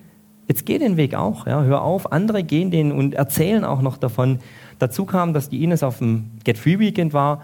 jetzt 0.48 0.64
geh 0.64 0.78
den 0.78 0.96
Weg 0.96 1.14
auch. 1.14 1.46
Ja, 1.46 1.62
hör 1.62 1.82
auf, 1.82 2.10
andere 2.10 2.42
gehen 2.42 2.70
den 2.70 2.90
und 2.90 3.14
erzählen 3.14 3.64
auch 3.64 3.82
noch 3.82 3.98
davon. 3.98 4.38
Dazu 4.78 5.04
kam, 5.04 5.34
dass 5.34 5.50
die 5.50 5.62
Ines 5.62 5.82
auf 5.82 5.98
dem 5.98 6.30
Get 6.42 6.56
Free 6.56 6.78
Weekend 6.78 7.12
war 7.12 7.42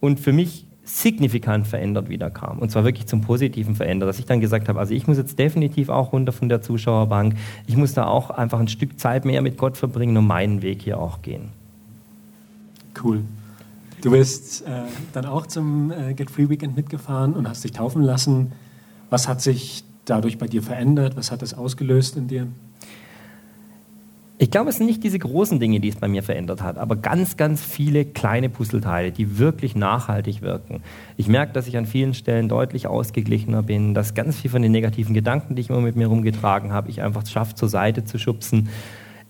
und 0.00 0.18
für 0.18 0.32
mich 0.32 0.66
signifikant 0.82 1.68
verändert 1.68 2.08
wiederkam. 2.08 2.58
Und 2.58 2.72
zwar 2.72 2.84
wirklich 2.84 3.06
zum 3.06 3.20
Positiven 3.20 3.76
verändert, 3.76 4.08
dass 4.08 4.18
ich 4.18 4.26
dann 4.26 4.40
gesagt 4.40 4.68
habe, 4.68 4.80
also 4.80 4.92
ich 4.92 5.06
muss 5.06 5.16
jetzt 5.16 5.38
definitiv 5.38 5.90
auch 5.90 6.12
runter 6.12 6.32
von 6.32 6.48
der 6.48 6.60
Zuschauerbank. 6.60 7.36
Ich 7.68 7.76
muss 7.76 7.94
da 7.94 8.06
auch 8.06 8.30
einfach 8.30 8.58
ein 8.58 8.66
Stück 8.66 8.98
Zeit 8.98 9.24
mehr 9.24 9.42
mit 9.42 9.58
Gott 9.58 9.76
verbringen 9.76 10.16
und 10.16 10.26
meinen 10.26 10.62
Weg 10.62 10.82
hier 10.82 10.98
auch 10.98 11.22
gehen. 11.22 11.50
Cool. 13.00 13.22
Du 14.02 14.10
bist 14.10 14.62
äh, 14.62 14.82
dann 15.12 15.26
auch 15.26 15.46
zum 15.46 15.90
äh, 15.90 16.14
Get 16.14 16.30
Free 16.30 16.48
Weekend 16.48 16.74
mitgefahren 16.74 17.34
und 17.34 17.48
hast 17.48 17.64
dich 17.64 17.72
taufen 17.72 18.02
lassen. 18.02 18.52
Was 19.10 19.28
hat 19.28 19.42
sich 19.42 19.84
dadurch 20.04 20.38
bei 20.38 20.46
dir 20.46 20.62
verändert? 20.62 21.16
Was 21.16 21.30
hat 21.30 21.42
das 21.42 21.54
ausgelöst 21.54 22.16
in 22.16 22.28
dir? 22.28 22.46
Ich 24.38 24.50
glaube, 24.50 24.70
es 24.70 24.78
sind 24.78 24.86
nicht 24.86 25.04
diese 25.04 25.18
großen 25.18 25.60
Dinge, 25.60 25.80
die 25.80 25.90
es 25.90 25.96
bei 25.96 26.08
mir 26.08 26.22
verändert 26.22 26.62
hat, 26.62 26.78
aber 26.78 26.96
ganz, 26.96 27.36
ganz 27.36 27.62
viele 27.62 28.06
kleine 28.06 28.48
Puzzleteile, 28.48 29.12
die 29.12 29.38
wirklich 29.38 29.76
nachhaltig 29.76 30.40
wirken. 30.40 30.82
Ich 31.18 31.28
merke, 31.28 31.52
dass 31.52 31.66
ich 31.66 31.76
an 31.76 31.84
vielen 31.84 32.14
Stellen 32.14 32.48
deutlich 32.48 32.86
ausgeglichener 32.86 33.62
bin, 33.62 33.92
dass 33.92 34.14
ganz 34.14 34.40
viel 34.40 34.50
von 34.50 34.62
den 34.62 34.72
negativen 34.72 35.12
Gedanken, 35.12 35.56
die 35.56 35.60
ich 35.60 35.68
immer 35.68 35.82
mit 35.82 35.94
mir 35.94 36.06
rumgetragen 36.06 36.72
habe, 36.72 36.88
ich 36.88 37.02
einfach 37.02 37.26
schaffe, 37.26 37.54
zur 37.54 37.68
Seite 37.68 38.06
zu 38.06 38.16
schubsen 38.16 38.70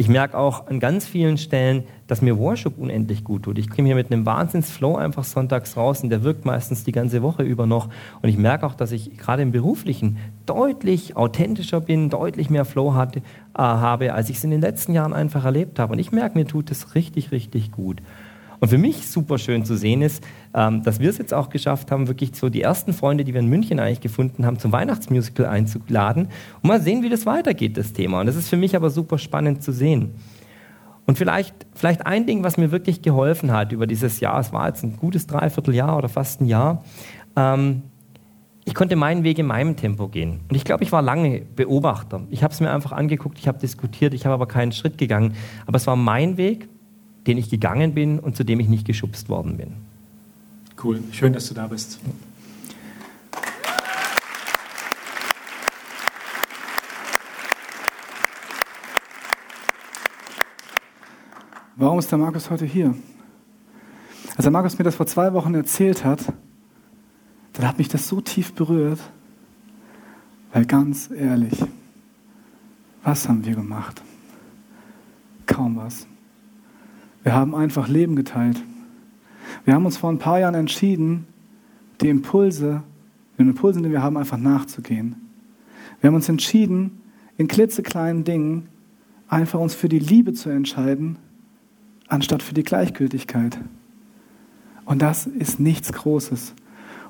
ich 0.01 0.09
merke 0.09 0.39
auch 0.39 0.67
an 0.67 0.81
ganz 0.81 1.07
vielen 1.07 1.37
Stellen, 1.37 1.85
dass 2.07 2.23
mir 2.23 2.39
Worship 2.39 2.79
unendlich 2.79 3.23
gut 3.23 3.43
tut. 3.43 3.59
Ich 3.59 3.69
komme 3.69 3.85
hier 3.85 3.97
mit 3.97 4.11
einem 4.11 4.25
Wahnsinnsflow 4.25 4.97
einfach 4.97 5.25
sonntags 5.25 5.77
raus 5.77 6.03
und 6.03 6.09
der 6.09 6.25
wirkt 6.25 6.47
meistens 6.47 6.85
die 6.85 6.93
ganze 6.93 7.21
Woche 7.21 7.43
über 7.43 7.67
noch. 7.67 7.91
Und 8.23 8.31
ich 8.31 8.39
merke 8.39 8.65
auch, 8.65 8.75
dass 8.75 8.93
ich 8.93 9.19
gerade 9.19 9.43
im 9.43 9.53
Beruflichen 9.53 10.17
deutlich 10.47 11.19
authentischer 11.19 11.83
bin, 11.83 12.09
deutlich 12.09 12.49
mehr 12.49 12.65
Flow 12.65 12.95
hatte, 12.95 13.19
äh, 13.19 13.23
habe, 13.59 14.15
als 14.15 14.31
ich 14.31 14.39
es 14.39 14.45
in 14.45 14.51
den 14.51 14.63
letzten 14.63 14.95
Jahren 14.95 15.13
einfach 15.13 15.45
erlebt 15.45 15.79
habe. 15.79 15.93
Und 15.93 15.99
ich 15.99 16.13
merke, 16.13 16.39
mir 16.39 16.47
tut 16.47 16.71
es 16.71 16.95
richtig, 16.95 17.31
richtig 17.31 17.71
gut. 17.71 18.01
Und 18.61 18.68
für 18.68 18.79
mich 18.79 19.09
super 19.09 19.38
schön 19.38 19.64
zu 19.64 19.75
sehen 19.75 20.03
ist, 20.03 20.23
ähm, 20.55 20.83
dass 20.83 21.01
wir 21.01 21.09
es 21.09 21.18
jetzt 21.18 21.33
auch 21.33 21.49
geschafft 21.49 21.90
haben, 21.90 22.09
wirklich 22.09 22.35
so 22.35 22.51
die 22.51 22.61
ersten 22.61 22.92
Freunde, 22.92 23.25
die 23.25 23.33
wir 23.33 23.40
in 23.40 23.49
München 23.49 23.81
eigentlich 23.81 24.03
gefunden 24.03 24.44
haben, 24.44 24.59
zum 24.59 24.70
Weihnachtsmusical 24.70 25.46
einzuladen 25.46 26.29
und 26.62 26.68
mal 26.68 26.81
sehen, 26.81 27.03
wie 27.03 27.09
das 27.09 27.25
weitergeht, 27.25 27.79
das 27.79 27.94
Thema. 27.94 28.20
Und 28.20 28.27
das 28.27 28.37
ist 28.37 28.49
für 28.51 28.59
mich 28.59 28.77
aber 28.77 28.90
super 28.90 29.16
spannend 29.18 29.62
zu 29.62 29.73
sehen. 29.73 30.12
Und 31.07 31.16
vielleicht, 31.16 31.55
vielleicht 31.75 32.07
ein 32.07 32.27
Ding, 32.27 32.44
was 32.44 32.59
mir 32.59 32.70
wirklich 32.70 33.03
geholfen 33.03 33.51
hat 33.51 33.73
über 33.73 33.87
dieses 33.87 34.20
Jahr, 34.20 34.38
es 34.38 34.53
war 34.53 34.68
jetzt 34.68 34.85
ein 34.85 34.96
gutes 34.96 35.27
Dreivierteljahr 35.27 35.96
oder 35.96 36.09
fast 36.09 36.42
ein 36.42 36.46
Jahr, 36.46 36.85
ähm, 37.37 37.83
ich 38.66 38.75
konnte 38.75 38.94
meinen 38.94 39.25
Weg 39.25 39.38
in 39.38 39.46
meinem 39.46 39.75
Tempo 39.75 40.09
gehen. 40.09 40.40
Und 40.49 40.55
ich 40.55 40.64
glaube, 40.64 40.85
ich 40.85 40.92
war 40.92 41.01
lange 41.01 41.40
Beobachter. 41.40 42.20
Ich 42.29 42.44
habe 42.44 42.53
es 42.53 42.61
mir 42.61 42.70
einfach 42.70 42.92
angeguckt, 42.92 43.38
ich 43.38 43.49
habe 43.49 43.59
diskutiert, 43.59 44.12
ich 44.12 44.27
habe 44.27 44.35
aber 44.35 44.46
keinen 44.46 44.70
Schritt 44.70 44.99
gegangen. 44.99 45.35
Aber 45.66 45.77
es 45.77 45.87
war 45.87 45.96
mein 45.96 46.37
Weg 46.37 46.68
den 47.31 47.38
ich 47.38 47.49
gegangen 47.49 47.95
bin 47.95 48.19
und 48.19 48.35
zu 48.35 48.45
dem 48.45 48.59
ich 48.59 48.66
nicht 48.66 48.85
geschubst 48.85 49.29
worden 49.29 49.57
bin. 49.57 49.71
Cool, 50.83 51.01
schön, 51.12 51.33
dass 51.33 51.47
du 51.47 51.55
da 51.55 51.69
bist. 51.69 52.01
Warum 61.77 62.01
ist 62.01 62.11
der 62.11 62.19
Markus 62.19 62.51
heute 62.51 62.64
hier? 62.64 62.97
Als 64.35 64.43
der 64.43 64.51
Markus 64.51 64.77
mir 64.77 64.85
das 64.85 64.97
vor 64.97 65.07
zwei 65.07 65.33
Wochen 65.33 65.55
erzählt 65.55 66.05
hat, 66.05 66.33
dann 67.53 67.69
hat 67.69 67.79
mich 67.79 67.87
das 67.87 68.09
so 68.09 68.21
tief 68.21 68.55
berührt, 68.55 68.99
weil 70.53 70.66
ganz 70.66 71.11
ehrlich, 71.12 71.64
was 73.05 73.29
haben 73.29 73.45
wir 73.45 73.55
gemacht? 73.55 74.03
Kaum 75.47 75.77
was. 75.77 76.09
Wir 77.22 77.35
haben 77.35 77.54
einfach 77.54 77.88
Leben 77.88 78.16
geteilt. 78.16 78.62
Wir 79.64 79.74
haben 79.74 79.85
uns 79.85 79.96
vor 79.96 80.11
ein 80.11 80.18
paar 80.18 80.40
Jahren 80.40 80.54
entschieden, 80.54 81.26
die 82.00 82.09
Impulse, 82.09 82.83
den 83.38 83.48
Impulsen, 83.48 83.83
die 83.83 83.90
wir 83.90 84.02
haben, 84.02 84.16
einfach 84.16 84.38
nachzugehen. 84.38 85.16
Wir 86.00 86.09
haben 86.09 86.14
uns 86.14 86.28
entschieden, 86.28 87.02
in 87.37 87.48
klitzekleinen 87.48 88.24
Dingen 88.24 88.68
einfach 89.28 89.61
uns 89.61 89.74
für 89.74 89.88
die 89.88 89.98
Liebe 89.98 90.33
zu 90.33 90.50
entscheiden, 90.50 91.16
anstatt 92.09 92.42
für 92.42 92.54
die 92.54 92.62
Gleichgültigkeit. 92.62 93.59
Und 94.85 95.02
das 95.02 95.26
ist 95.26 95.61
nichts 95.61 95.92
Großes. 95.92 96.54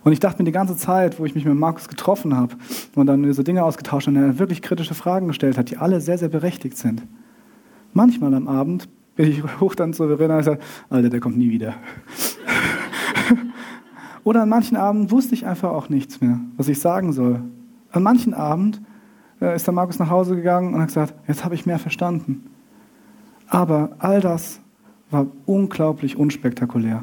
Und 0.02 0.12
ich 0.12 0.20
dachte 0.20 0.38
mir 0.38 0.44
die 0.44 0.52
ganze 0.52 0.76
Zeit, 0.76 1.18
wo 1.18 1.24
ich 1.24 1.34
mich 1.34 1.44
mit 1.44 1.54
Markus 1.54 1.88
getroffen 1.88 2.36
habe 2.36 2.56
und 2.94 3.06
dann 3.06 3.22
diese 3.22 3.44
Dinge 3.44 3.64
ausgetauscht 3.64 4.08
und 4.08 4.16
er 4.16 4.38
wirklich 4.38 4.62
kritische 4.62 4.94
Fragen 4.94 5.28
gestellt 5.28 5.58
hat, 5.58 5.70
die 5.70 5.76
alle 5.76 6.00
sehr, 6.00 6.18
sehr 6.18 6.28
berechtigt 6.28 6.76
sind. 6.76 7.02
Manchmal 7.92 8.34
am 8.34 8.48
Abend 8.48 8.88
bin 9.20 9.30
ich 9.32 9.60
hoch 9.60 9.74
dann 9.74 9.92
zu 9.92 10.06
Verena 10.06 10.38
und 10.38 10.44
sage, 10.44 10.60
Alter, 10.88 11.10
der 11.10 11.20
kommt 11.20 11.36
nie 11.36 11.50
wieder. 11.50 11.74
Oder 14.24 14.42
an 14.42 14.48
manchen 14.48 14.78
Abenden 14.78 15.10
wusste 15.10 15.34
ich 15.34 15.44
einfach 15.44 15.70
auch 15.72 15.90
nichts 15.90 16.22
mehr, 16.22 16.40
was 16.56 16.68
ich 16.68 16.80
sagen 16.80 17.12
soll. 17.12 17.42
An 17.92 18.02
manchen 18.02 18.32
Abend 18.32 18.80
äh, 19.42 19.54
ist 19.54 19.66
der 19.66 19.74
Markus 19.74 19.98
nach 19.98 20.08
Hause 20.08 20.36
gegangen 20.36 20.72
und 20.72 20.80
hat 20.80 20.88
gesagt, 20.88 21.14
jetzt 21.28 21.44
habe 21.44 21.54
ich 21.54 21.66
mehr 21.66 21.78
verstanden. 21.78 22.46
Aber 23.46 23.90
all 23.98 24.22
das 24.22 24.60
war 25.10 25.26
unglaublich 25.44 26.16
unspektakulär. 26.16 27.02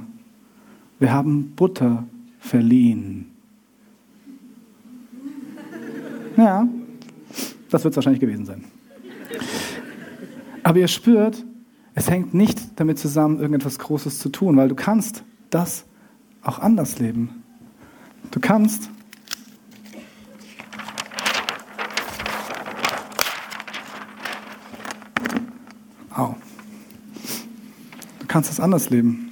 Wir 0.98 1.14
haben 1.14 1.54
Butter 1.56 2.04
verliehen. 2.40 3.30
Ja, 6.36 6.68
das 7.70 7.84
wird 7.84 7.92
es 7.92 7.96
wahrscheinlich 7.96 8.22
gewesen 8.22 8.46
sein. 8.46 8.64
Aber 10.64 10.80
ihr 10.80 10.88
spürt, 10.88 11.46
es 11.98 12.12
hängt 12.12 12.36
nicht 12.36 12.80
damit 12.80 13.00
zusammen, 13.00 13.40
irgendetwas 13.40 13.80
Großes 13.80 14.20
zu 14.20 14.30
tun, 14.30 14.56
weil 14.56 14.70
du 14.70 14.76
kannst 14.76 15.24
das 15.50 15.84
auch 16.44 16.60
anders 16.60 17.00
leben. 17.00 17.44
Du 18.30 18.40
kannst 18.40 18.92
Au. 26.12 26.36
Du 28.20 28.28
kannst 28.28 28.52
das 28.52 28.60
anders 28.60 28.92
leben. 28.92 29.32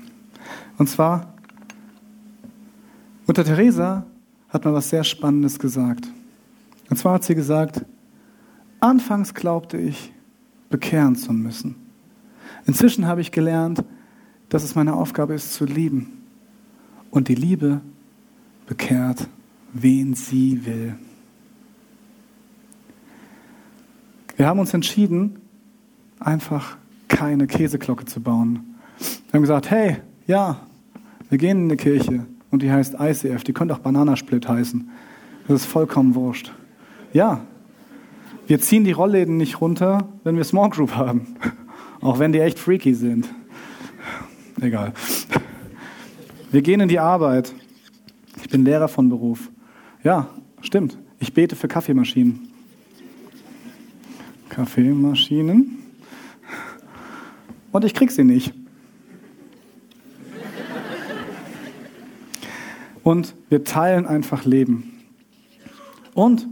Und 0.80 0.90
zwar, 0.90 1.36
Mutter 3.28 3.44
Teresa 3.44 4.08
hat 4.50 4.66
mal 4.66 4.74
was 4.74 4.90
sehr 4.90 5.04
Spannendes 5.04 5.60
gesagt. 5.60 6.08
Und 6.90 6.98
zwar 6.98 7.14
hat 7.14 7.24
sie 7.24 7.36
gesagt, 7.36 7.86
anfangs 8.80 9.36
glaubte 9.36 9.78
ich, 9.78 10.12
bekehren 10.72 11.16
zu 11.16 11.32
müssen. 11.32 11.85
Inzwischen 12.66 13.08
habe 13.08 13.22
ich 13.22 13.32
gelernt, 13.32 13.84
dass 14.50 14.64
es 14.64 14.76
meine 14.76 14.94
Aufgabe 14.94 15.34
ist 15.34 15.54
zu 15.54 15.66
lieben. 15.66 16.24
Und 17.12 17.28
die 17.28 17.36
Liebe 17.36 17.82
bekehrt, 18.68 19.28
wen 19.74 20.14
sie 20.14 20.66
will. 20.66 20.96
Wir 24.38 24.48
haben 24.48 24.60
uns 24.60 24.74
entschieden, 24.74 25.38
einfach 26.20 26.78
keine 27.08 27.48
Käseglocke 27.48 28.06
zu 28.06 28.20
bauen. 28.22 28.76
Wir 28.98 29.34
haben 29.34 29.42
gesagt, 29.42 29.70
hey, 29.70 29.98
ja, 30.28 30.60
wir 31.30 31.38
gehen 31.38 31.60
in 31.60 31.64
eine 31.66 31.78
Kirche 31.78 32.26
und 32.52 32.62
die 32.62 32.72
heißt 32.72 32.96
ICF, 33.00 33.44
die 33.44 33.54
könnte 33.54 33.74
auch 33.74 33.80
Bananasplit 33.80 34.48
heißen. 34.48 34.90
Das 35.48 35.62
ist 35.62 35.66
vollkommen 35.66 36.16
wurscht. 36.16 36.52
Ja, 37.14 37.42
wir 38.48 38.60
ziehen 38.60 38.84
die 38.84 38.92
Rollläden 38.92 39.38
nicht 39.38 39.62
runter, 39.62 40.10
wenn 40.24 40.38
wir 40.38 40.44
Small 40.44 40.70
Group 40.70 40.96
haben. 40.96 41.36
Auch 42.02 42.20
wenn 42.20 42.32
die 42.32 42.40
echt 42.40 42.60
freaky 42.60 42.94
sind. 42.94 43.28
Egal. 44.62 44.94
Wir 46.52 46.62
gehen 46.62 46.80
in 46.80 46.88
die 46.88 47.00
Arbeit. 47.00 47.54
Ich 48.42 48.50
bin 48.50 48.64
Lehrer 48.64 48.88
von 48.88 49.10
Beruf. 49.10 49.50
Ja, 50.04 50.30
stimmt. 50.62 50.98
Ich 51.20 51.34
bete 51.34 51.56
für 51.56 51.68
Kaffeemaschinen. 51.68 52.48
Kaffeemaschinen. 54.50 55.80
Und 57.72 57.84
ich 57.84 57.94
krieg 57.94 58.12
sie 58.12 58.24
nicht. 58.24 58.54
Und 63.04 63.36
wir 63.50 63.64
teilen 63.64 64.08
einfach 64.08 64.46
Leben. 64.46 64.94
Und 66.14 66.48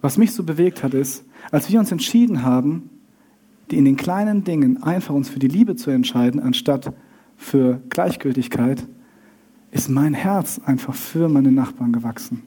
was 0.00 0.18
mich 0.18 0.32
so 0.32 0.44
bewegt 0.44 0.82
hat, 0.82 0.94
ist, 0.94 1.24
als 1.50 1.72
wir 1.72 1.80
uns 1.80 1.90
entschieden 1.90 2.42
haben, 2.42 2.90
die 3.70 3.78
in 3.78 3.84
den 3.84 3.96
kleinen 3.96 4.44
Dingen 4.44 4.82
einfach 4.82 5.14
uns 5.14 5.28
für 5.28 5.38
die 5.38 5.48
Liebe 5.48 5.76
zu 5.76 5.90
entscheiden, 5.90 6.40
anstatt 6.40 6.92
für 7.36 7.80
Gleichgültigkeit, 7.88 8.86
ist 9.70 9.88
mein 9.88 10.14
Herz 10.14 10.60
einfach 10.64 10.94
für 10.94 11.28
meine 11.28 11.50
Nachbarn 11.50 11.92
gewachsen 11.92 12.42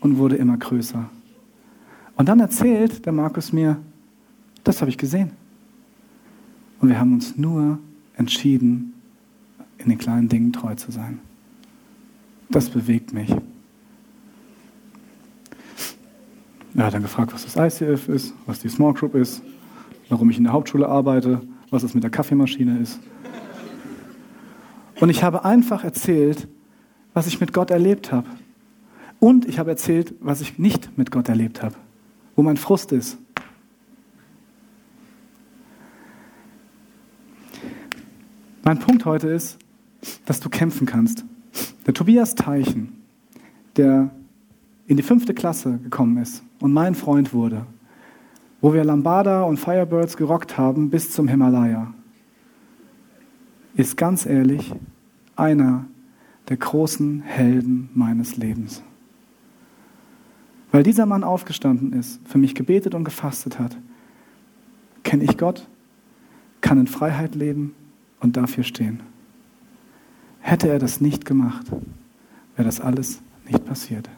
und 0.00 0.16
wurde 0.16 0.36
immer 0.36 0.56
größer. 0.56 1.10
Und 2.16 2.28
dann 2.28 2.40
erzählt 2.40 3.04
der 3.04 3.12
Markus 3.12 3.52
mir, 3.52 3.78
das 4.64 4.80
habe 4.80 4.90
ich 4.90 4.98
gesehen. 4.98 5.32
Und 6.80 6.88
wir 6.88 6.98
haben 6.98 7.12
uns 7.12 7.36
nur 7.36 7.78
entschieden, 8.16 8.94
in 9.78 9.90
den 9.90 9.98
kleinen 9.98 10.28
Dingen 10.28 10.52
treu 10.52 10.74
zu 10.74 10.90
sein. 10.90 11.18
Das 12.50 12.68
bewegt 12.68 13.12
mich. 13.12 13.34
Er 16.74 16.86
hat 16.86 16.94
dann 16.94 17.02
gefragt, 17.02 17.32
was 17.32 17.44
das 17.44 17.56
ICF 17.56 18.08
ist, 18.08 18.34
was 18.46 18.60
die 18.60 18.68
Small 18.68 18.94
Group 18.94 19.14
ist 19.14 19.42
warum 20.10 20.28
ich 20.28 20.36
in 20.36 20.44
der 20.44 20.52
Hauptschule 20.52 20.88
arbeite, 20.88 21.40
was 21.70 21.82
es 21.82 21.94
mit 21.94 22.02
der 22.02 22.10
Kaffeemaschine 22.10 22.78
ist. 22.78 23.00
Und 25.00 25.08
ich 25.08 25.22
habe 25.22 25.44
einfach 25.44 25.82
erzählt, 25.84 26.46
was 27.14 27.26
ich 27.26 27.40
mit 27.40 27.54
Gott 27.54 27.70
erlebt 27.70 28.12
habe. 28.12 28.28
Und 29.18 29.46
ich 29.46 29.58
habe 29.58 29.70
erzählt, 29.70 30.14
was 30.20 30.40
ich 30.40 30.58
nicht 30.58 30.96
mit 30.98 31.10
Gott 31.10 31.28
erlebt 31.28 31.62
habe, 31.62 31.74
wo 32.36 32.42
mein 32.42 32.56
Frust 32.56 32.92
ist. 32.92 33.18
Mein 38.62 38.78
Punkt 38.78 39.04
heute 39.04 39.28
ist, 39.28 39.58
dass 40.26 40.40
du 40.40 40.48
kämpfen 40.48 40.86
kannst. 40.86 41.24
Der 41.86 41.94
Tobias 41.94 42.34
Teichen, 42.34 43.00
der 43.76 44.10
in 44.86 44.96
die 44.96 45.02
fünfte 45.02 45.34
Klasse 45.34 45.78
gekommen 45.78 46.18
ist 46.18 46.42
und 46.60 46.72
mein 46.72 46.94
Freund 46.94 47.32
wurde, 47.32 47.66
wo 48.60 48.74
wir 48.74 48.84
Lambada 48.84 49.42
und 49.42 49.58
Firebirds 49.58 50.16
gerockt 50.16 50.58
haben 50.58 50.90
bis 50.90 51.12
zum 51.12 51.28
Himalaya, 51.28 51.92
ist 53.74 53.96
ganz 53.96 54.26
ehrlich 54.26 54.74
einer 55.36 55.86
der 56.48 56.58
großen 56.58 57.22
Helden 57.22 57.88
meines 57.94 58.36
Lebens. 58.36 58.82
Weil 60.72 60.82
dieser 60.82 61.06
Mann 61.06 61.24
aufgestanden 61.24 61.92
ist, 61.92 62.20
für 62.26 62.38
mich 62.38 62.54
gebetet 62.54 62.94
und 62.94 63.04
gefastet 63.04 63.58
hat, 63.58 63.76
kenne 65.02 65.24
ich 65.24 65.38
Gott, 65.38 65.66
kann 66.60 66.78
in 66.78 66.86
Freiheit 66.86 67.34
leben 67.34 67.74
und 68.20 68.36
dafür 68.36 68.64
stehen. 68.64 69.00
Hätte 70.40 70.68
er 70.68 70.78
das 70.78 71.00
nicht 71.00 71.24
gemacht, 71.24 71.66
wäre 72.56 72.66
das 72.66 72.80
alles 72.80 73.20
nicht 73.46 73.64
passiert. 73.64 74.08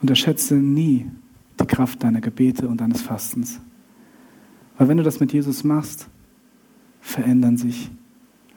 Unterschätze 0.00 0.54
nie 0.54 1.10
die 1.60 1.66
Kraft 1.66 2.02
deiner 2.02 2.20
Gebete 2.20 2.68
und 2.68 2.80
deines 2.80 3.02
Fastens. 3.02 3.60
Weil 4.76 4.88
wenn 4.88 4.96
du 4.96 5.02
das 5.02 5.20
mit 5.20 5.32
Jesus 5.32 5.64
machst, 5.64 6.08
verändern 7.00 7.56
sich 7.56 7.90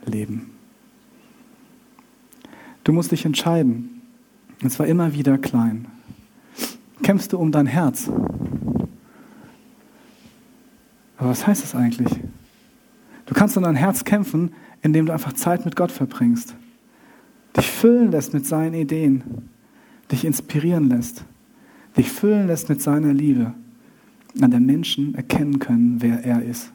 Leben. 0.05 0.51
Du 2.83 2.93
musst 2.93 3.11
dich 3.11 3.25
entscheiden. 3.25 4.01
Und 4.63 4.71
zwar 4.71 4.87
immer 4.87 5.13
wieder 5.13 5.37
klein. 5.37 5.87
Kämpfst 7.03 7.33
du 7.33 7.37
um 7.37 7.51
dein 7.51 7.67
Herz? 7.67 8.09
Aber 11.17 11.29
was 11.29 11.45
heißt 11.45 11.63
das 11.63 11.75
eigentlich? 11.75 12.09
Du 13.25 13.33
kannst 13.35 13.57
um 13.57 13.63
dein 13.63 13.75
Herz 13.75 14.03
kämpfen, 14.03 14.53
indem 14.81 15.05
du 15.05 15.13
einfach 15.13 15.33
Zeit 15.33 15.65
mit 15.65 15.75
Gott 15.75 15.91
verbringst. 15.91 16.55
Dich 17.55 17.67
füllen 17.67 18.11
lässt 18.11 18.33
mit 18.33 18.45
seinen 18.45 18.73
Ideen. 18.73 19.49
Dich 20.11 20.25
inspirieren 20.25 20.89
lässt. 20.89 21.25
Dich 21.97 22.11
füllen 22.11 22.47
lässt 22.47 22.69
mit 22.69 22.81
seiner 22.81 23.13
Liebe. 23.13 23.53
An 24.39 24.51
der 24.51 24.59
Menschen 24.59 25.15
erkennen 25.15 25.59
können, 25.59 25.97
wer 25.99 26.23
er 26.23 26.43
ist. 26.43 26.71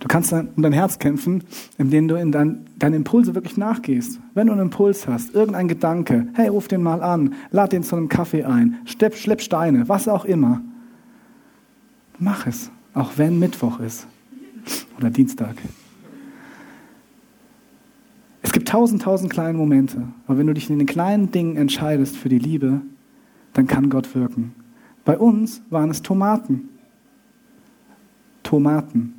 Du 0.00 0.06
kannst 0.06 0.32
um 0.32 0.62
dein 0.62 0.72
Herz 0.72 0.98
kämpfen, 0.98 1.42
indem 1.76 2.06
du 2.06 2.14
in 2.14 2.30
dein, 2.30 2.66
deine 2.78 2.96
Impulse 2.96 3.34
wirklich 3.34 3.56
nachgehst. 3.56 4.20
Wenn 4.32 4.46
du 4.46 4.52
einen 4.52 4.62
Impuls 4.62 5.08
hast, 5.08 5.34
irgendein 5.34 5.66
Gedanke, 5.66 6.28
hey, 6.34 6.48
ruf 6.48 6.68
den 6.68 6.82
mal 6.82 7.02
an, 7.02 7.34
lad 7.50 7.72
den 7.72 7.82
zu 7.82 7.96
einem 7.96 8.08
Kaffee 8.08 8.44
ein, 8.44 8.76
schlepp, 8.84 9.16
schlepp 9.16 9.42
Steine, 9.42 9.88
was 9.88 10.06
auch 10.06 10.24
immer. 10.24 10.62
Mach 12.18 12.46
es, 12.46 12.70
auch 12.94 13.12
wenn 13.16 13.38
Mittwoch 13.38 13.80
ist 13.80 14.06
oder 14.96 15.10
Dienstag. 15.10 15.56
Es 18.42 18.52
gibt 18.52 18.68
tausend, 18.68 19.02
tausend 19.02 19.32
kleine 19.32 19.58
Momente, 19.58 20.04
aber 20.26 20.38
wenn 20.38 20.46
du 20.46 20.54
dich 20.54 20.70
in 20.70 20.78
den 20.78 20.86
kleinen 20.86 21.32
Dingen 21.32 21.56
entscheidest 21.56 22.16
für 22.16 22.28
die 22.28 22.38
Liebe, 22.38 22.80
dann 23.58 23.66
kann 23.66 23.90
Gott 23.90 24.14
wirken. 24.14 24.54
Bei 25.04 25.18
uns 25.18 25.62
waren 25.68 25.90
es 25.90 26.00
Tomaten. 26.00 26.68
Tomaten. 28.44 29.14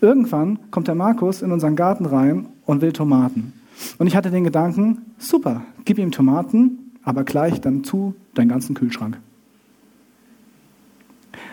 Irgendwann 0.00 0.58
kommt 0.70 0.88
der 0.88 0.94
Markus 0.94 1.42
in 1.42 1.52
unseren 1.52 1.76
Garten 1.76 2.06
rein 2.06 2.48
und 2.64 2.80
will 2.80 2.94
Tomaten. 2.94 3.52
Und 3.98 4.06
ich 4.06 4.16
hatte 4.16 4.30
den 4.30 4.42
Gedanken, 4.42 5.02
super, 5.18 5.66
gib 5.84 5.98
ihm 5.98 6.12
Tomaten, 6.12 6.92
aber 7.02 7.24
gleich 7.24 7.60
dann 7.60 7.84
zu 7.84 8.14
deinen 8.32 8.48
ganzen 8.48 8.74
Kühlschrank. 8.74 9.20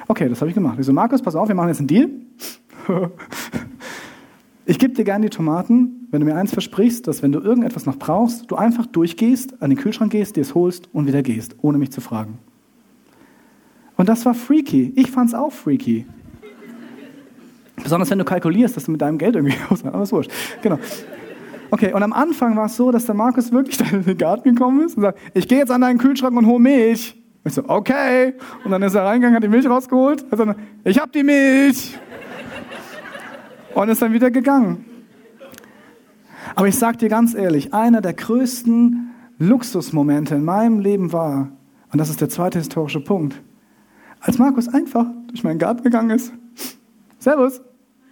Okay, 0.07 0.29
das 0.29 0.39
habe 0.39 0.47
ich 0.47 0.55
gemacht. 0.55 0.79
Ich 0.79 0.85
so, 0.85 0.93
Markus, 0.93 1.21
pass 1.21 1.35
auf, 1.35 1.49
wir 1.49 1.55
machen 1.55 1.67
jetzt 1.67 1.79
einen 1.79 1.89
Deal. 1.89 2.09
ich 4.65 4.79
gebe 4.79 4.93
dir 4.93 5.03
gerne 5.03 5.25
die 5.25 5.35
Tomaten, 5.35 6.07
wenn 6.11 6.21
du 6.21 6.25
mir 6.25 6.35
eins 6.35 6.51
versprichst, 6.51 7.07
dass 7.07 7.21
wenn 7.21 7.31
du 7.31 7.39
irgendetwas 7.39 7.85
noch 7.85 7.97
brauchst, 7.97 8.49
du 8.49 8.55
einfach 8.55 8.85
durchgehst, 8.85 9.61
an 9.61 9.69
den 9.69 9.77
Kühlschrank 9.77 10.11
gehst, 10.11 10.35
dir 10.35 10.41
es 10.41 10.55
holst 10.55 10.89
und 10.93 11.07
wieder 11.07 11.21
gehst, 11.21 11.55
ohne 11.61 11.77
mich 11.77 11.91
zu 11.91 12.01
fragen. 12.01 12.39
Und 13.97 14.09
das 14.09 14.25
war 14.25 14.33
freaky. 14.33 14.91
Ich 14.95 15.11
fand 15.11 15.29
es 15.29 15.35
auch 15.35 15.51
freaky. 15.51 16.05
Besonders 17.81 18.09
wenn 18.09 18.17
du 18.17 18.25
kalkulierst, 18.25 18.75
dass 18.75 18.85
du 18.85 18.91
mit 18.91 19.01
deinem 19.01 19.17
Geld 19.17 19.35
irgendwie 19.35 19.55
aus, 19.69 19.85
aber 19.85 20.01
ist 20.01 20.11
wurscht. 20.11 20.31
Genau. 20.61 20.79
Okay, 21.71 21.93
und 21.93 22.03
am 22.03 22.13
Anfang 22.13 22.55
war 22.55 22.65
es 22.65 22.75
so, 22.75 22.91
dass 22.91 23.05
der 23.05 23.15
Markus 23.15 23.51
wirklich 23.51 23.79
in 23.91 24.03
den 24.03 24.17
Garten 24.17 24.55
gekommen 24.55 24.85
ist 24.85 24.97
und 24.97 25.03
sagt, 25.03 25.19
ich 25.33 25.47
gehe 25.47 25.59
jetzt 25.59 25.71
an 25.71 25.81
deinen 25.81 25.97
Kühlschrank 25.97 26.35
und 26.35 26.45
hole 26.45 26.59
Milch. 26.59 27.21
Und 27.43 27.49
ich 27.49 27.53
so, 27.53 27.63
okay. 27.67 28.33
Und 28.63 28.71
dann 28.71 28.81
ist 28.81 28.95
er 28.95 29.03
reingegangen, 29.03 29.35
hat 29.35 29.43
die 29.43 29.49
Milch 29.49 29.69
rausgeholt. 29.69 30.25
Also, 30.31 30.53
ich 30.83 30.99
hab 30.99 31.11
die 31.11 31.23
Milch. 31.23 31.97
Und 33.75 33.89
ist 33.89 34.01
dann 34.01 34.13
wieder 34.13 34.31
gegangen. 34.31 34.85
Aber 36.55 36.67
ich 36.67 36.77
sag 36.77 36.97
dir 36.97 37.09
ganz 37.09 37.33
ehrlich, 37.33 37.73
einer 37.73 38.01
der 38.01 38.13
größten 38.13 39.11
Luxusmomente 39.37 40.35
in 40.35 40.45
meinem 40.45 40.79
Leben 40.79 41.11
war, 41.11 41.49
und 41.91 41.99
das 41.99 42.09
ist 42.09 42.21
der 42.21 42.29
zweite 42.29 42.57
historische 42.57 43.01
Punkt, 43.01 43.41
als 44.21 44.37
Markus 44.37 44.67
einfach 44.67 45.05
durch 45.27 45.43
meinen 45.43 45.59
Garten 45.59 45.83
gegangen 45.83 46.09
ist. 46.11 46.33
Servus 47.19 47.61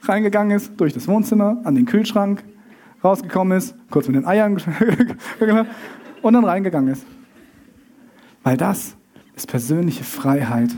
reingegangen 0.01 0.55
ist, 0.55 0.73
durch 0.77 0.93
das 0.93 1.07
Wohnzimmer, 1.07 1.61
an 1.63 1.75
den 1.75 1.85
Kühlschrank, 1.85 2.43
rausgekommen 3.03 3.57
ist, 3.57 3.75
kurz 3.89 4.07
mit 4.07 4.17
den 4.17 4.25
Eiern 4.25 4.53
und 6.21 6.33
dann 6.33 6.43
reingegangen 6.43 6.91
ist. 6.91 7.05
Weil 8.43 8.57
das 8.57 8.97
ist 9.35 9.47
persönliche 9.47 10.03
Freiheit. 10.03 10.75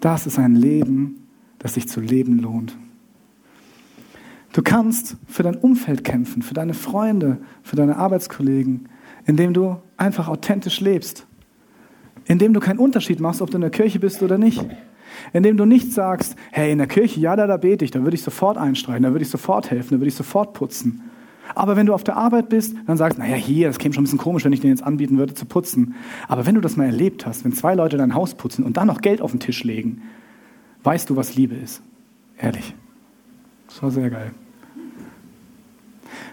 Das 0.00 0.26
ist 0.26 0.38
ein 0.38 0.56
Leben, 0.56 1.28
das 1.60 1.74
sich 1.74 1.88
zu 1.88 2.00
leben 2.00 2.40
lohnt. 2.40 2.76
Du 4.52 4.62
kannst 4.62 5.16
für 5.26 5.42
dein 5.42 5.56
Umfeld 5.56 6.04
kämpfen, 6.04 6.42
für 6.42 6.54
deine 6.54 6.74
Freunde, 6.74 7.38
für 7.62 7.76
deine 7.76 7.96
Arbeitskollegen, 7.96 8.88
indem 9.26 9.52
du 9.52 9.76
einfach 9.96 10.28
authentisch 10.28 10.80
lebst. 10.80 11.26
Indem 12.24 12.52
du 12.52 12.60
keinen 12.60 12.78
Unterschied 12.78 13.20
machst, 13.20 13.42
ob 13.42 13.50
du 13.50 13.56
in 13.56 13.62
der 13.62 13.70
Kirche 13.70 13.98
bist 13.98 14.22
oder 14.22 14.38
nicht 14.38 14.66
indem 15.32 15.56
du 15.56 15.64
nicht 15.64 15.92
sagst, 15.92 16.36
hey, 16.50 16.72
in 16.72 16.78
der 16.78 16.86
Kirche, 16.86 17.20
ja, 17.20 17.36
da, 17.36 17.46
da 17.46 17.56
bete 17.56 17.84
ich, 17.84 17.90
da 17.90 18.02
würde 18.02 18.14
ich 18.14 18.22
sofort 18.22 18.56
einstreichen, 18.56 19.02
da 19.02 19.10
würde 19.10 19.24
ich 19.24 19.30
sofort 19.30 19.70
helfen, 19.70 19.90
da 19.90 20.00
würde 20.00 20.08
ich 20.08 20.14
sofort 20.14 20.54
putzen. 20.54 21.02
Aber 21.54 21.76
wenn 21.76 21.86
du 21.86 21.94
auf 21.94 22.04
der 22.04 22.16
Arbeit 22.16 22.50
bist, 22.50 22.76
dann 22.86 22.98
sagst 22.98 23.18
du, 23.18 23.22
naja, 23.22 23.36
hier, 23.36 23.68
das 23.68 23.78
käme 23.78 23.94
schon 23.94 24.02
ein 24.02 24.04
bisschen 24.04 24.18
komisch, 24.18 24.44
wenn 24.44 24.52
ich 24.52 24.60
dir 24.60 24.68
jetzt 24.68 24.82
anbieten 24.82 25.16
würde, 25.16 25.34
zu 25.34 25.46
putzen. 25.46 25.94
Aber 26.28 26.44
wenn 26.46 26.54
du 26.54 26.60
das 26.60 26.76
mal 26.76 26.84
erlebt 26.84 27.26
hast, 27.26 27.44
wenn 27.44 27.52
zwei 27.52 27.74
Leute 27.74 27.96
dein 27.96 28.14
Haus 28.14 28.34
putzen 28.34 28.64
und 28.64 28.76
dann 28.76 28.86
noch 28.86 29.00
Geld 29.00 29.22
auf 29.22 29.30
den 29.30 29.40
Tisch 29.40 29.64
legen, 29.64 30.02
weißt 30.82 31.08
du, 31.08 31.16
was 31.16 31.34
Liebe 31.36 31.54
ist. 31.54 31.82
Ehrlich. 32.38 32.74
Das 33.68 33.82
war 33.82 33.90
sehr 33.90 34.10
geil. 34.10 34.32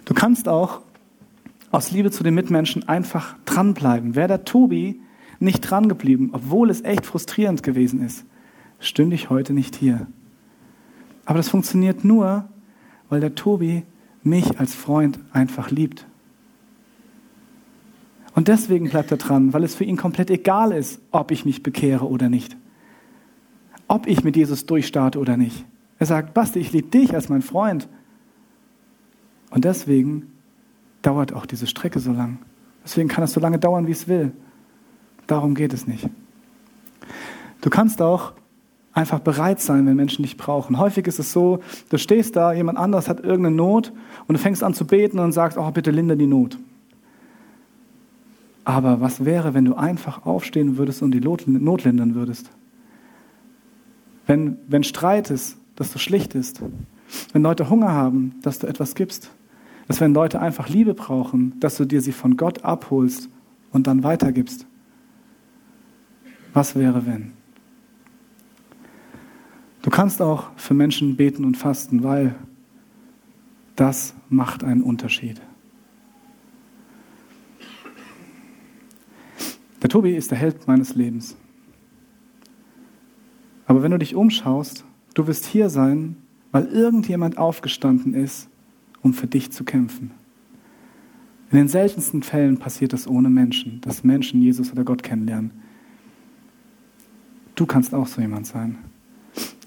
Du 0.06 0.14
kannst 0.14 0.48
auch 0.48 0.82
aus 1.72 1.92
Liebe 1.92 2.12
zu 2.12 2.24
den 2.24 2.34
Mitmenschen 2.34 2.88
einfach 2.88 3.36
dranbleiben. 3.46 4.16
Wäre 4.16 4.28
der 4.28 4.46
Tobi 4.46 5.00
nicht 5.40 5.62
dran 5.62 5.90
geblieben, 5.90 6.30
obwohl 6.32 6.70
es 6.70 6.84
echt 6.84 7.06
frustrierend 7.06 7.64
gewesen 7.64 8.04
ist, 8.04 8.26
stünde 8.80 9.16
ich 9.16 9.30
heute 9.30 9.54
nicht 9.54 9.76
hier. 9.76 10.08
Aber 11.26 11.38
das 11.38 11.50
funktioniert 11.50 12.04
nur, 12.04 12.46
weil 13.10 13.20
der 13.20 13.36
Tobi 13.36 13.84
mich 14.24 14.60
als 14.60 14.74
Freund 14.74 15.20
einfach 15.32 15.70
liebt. 15.70 16.06
Und 18.34 18.48
deswegen 18.48 18.90
bleibt 18.90 19.12
er 19.12 19.18
dran, 19.18 19.54
weil 19.54 19.64
es 19.64 19.76
für 19.76 19.86
ihn 19.86 19.98
komplett 19.98 20.30
egal 20.30 20.72
ist, 20.72 21.00
ob 21.12 21.32
ich 21.32 21.46
mich 21.46 21.64
bekehre 21.64 22.08
oder 22.08 22.30
nicht. 22.30 22.58
Ob 23.88 24.08
ich 24.08 24.24
mit 24.24 24.36
Jesus 24.36 24.66
durchstarte 24.66 25.20
oder 25.20 25.38
nicht. 25.38 25.66
Er 26.00 26.06
sagt, 26.06 26.34
Basti, 26.34 26.60
ich 26.60 26.72
liebe 26.72 26.90
dich 26.90 27.14
als 27.14 27.30
mein 27.30 27.42
Freund. 27.42 27.88
Und 29.50 29.66
deswegen 29.66 30.34
dauert 31.02 31.34
auch 31.34 31.46
diese 31.46 31.68
Strecke 31.68 32.00
so 32.00 32.12
lang. 32.12 32.40
Deswegen 32.84 33.08
kann 33.08 33.24
es 33.24 33.34
so 33.34 33.40
lange 33.40 33.60
dauern, 33.60 33.88
wie 33.88 33.92
es 33.92 34.08
will. 34.08 34.32
Darum 35.28 35.56
geht 35.56 35.74
es 35.74 35.88
nicht. 35.88 36.10
Du 37.62 37.70
kannst 37.70 38.02
auch 38.02 38.34
einfach 38.94 39.20
bereit 39.20 39.60
sein, 39.60 39.86
wenn 39.86 39.96
Menschen 39.96 40.24
dich 40.24 40.38
brauchen. 40.38 40.80
Häufig 40.80 41.08
ist 41.08 41.20
es 41.20 41.32
so, 41.32 41.60
du 41.90 41.98
stehst 41.98 42.36
da, 42.36 42.54
jemand 42.54 42.78
anders 42.78 43.10
hat 43.10 43.20
irgendeine 43.20 43.56
Not 43.56 43.92
und 44.28 44.38
du 44.38 44.42
fängst 44.42 44.64
an 44.64 44.74
zu 44.74 44.86
beten 44.86 45.20
und 45.20 45.32
sagst, 45.32 45.58
oh, 45.58 45.72
bitte 45.72 45.92
linde 45.92 46.16
die 46.16 46.28
Not. 46.28 46.58
Aber 48.64 49.02
was 49.02 49.26
wäre, 49.26 49.54
wenn 49.54 49.66
du 49.66 49.76
einfach 49.76 50.26
aufstehen 50.26 50.78
würdest 50.78 51.02
und 51.02 51.12
die 51.12 51.20
Not 51.20 51.46
lindern 51.84 52.16
würdest? 52.16 52.50
Wenn, 54.26 54.58
wenn 54.68 54.84
Streit 54.84 55.30
ist, 55.30 55.58
dass 55.76 55.92
du 55.92 56.00
schlichtest. 56.00 56.62
Wenn 57.34 57.44
Leute 57.44 57.70
Hunger 57.70 57.92
haben, 57.92 58.36
dass 58.42 58.60
du 58.60 58.68
etwas 58.68 58.96
gibst. 58.96 59.32
Dass 59.88 60.02
wenn 60.02 60.14
Leute 60.14 60.42
einfach 60.42 60.70
Liebe 60.70 60.94
brauchen, 60.94 61.60
dass 61.60 61.78
du 61.78 61.86
dir 61.86 62.02
sie 62.02 62.12
von 62.12 62.38
Gott 62.38 62.64
abholst 62.64 63.30
und 63.72 63.88
dann 63.88 64.04
weitergibst. 64.04 64.66
Was 66.54 66.76
wäre, 66.76 67.06
wenn? 67.06 67.34
Du 69.82 69.90
kannst 69.92 70.22
auch 70.22 70.50
für 70.56 70.74
Menschen 70.74 71.16
beten 71.16 71.46
und 71.46 71.58
fasten, 71.58 72.02
weil 72.02 72.34
das 73.76 74.16
macht 74.30 74.64
einen 74.64 74.82
Unterschied. 74.82 75.40
Der 79.84 79.90
Tobi 79.90 80.16
ist 80.16 80.32
der 80.32 80.40
Held 80.40 80.68
meines 80.68 80.96
Lebens. 80.96 81.36
Aber 83.68 83.84
wenn 83.84 83.92
du 83.92 84.00
dich 84.00 84.16
umschaust, 84.16 84.86
du 85.16 85.26
wirst 85.26 85.48
hier 85.48 85.70
sein, 85.70 86.18
weil 86.52 86.68
irgendjemand 86.68 87.40
aufgestanden 87.40 88.14
ist, 88.14 88.48
um 89.02 89.14
für 89.14 89.28
dich 89.28 89.52
zu 89.52 89.64
kämpfen. 89.64 90.12
In 91.52 91.58
den 91.58 91.68
seltensten 91.68 92.24
Fällen 92.24 92.58
passiert 92.58 92.94
das 92.94 93.08
ohne 93.08 93.30
Menschen, 93.30 93.82
dass 93.82 94.04
Menschen 94.04 94.42
Jesus 94.42 94.72
oder 94.72 94.84
Gott 94.84 95.04
kennenlernen. 95.04 95.52
Du 97.56 97.66
kannst 97.66 97.94
auch 97.94 98.08
so 98.08 98.22
jemand 98.22 98.48
sein. 98.48 98.78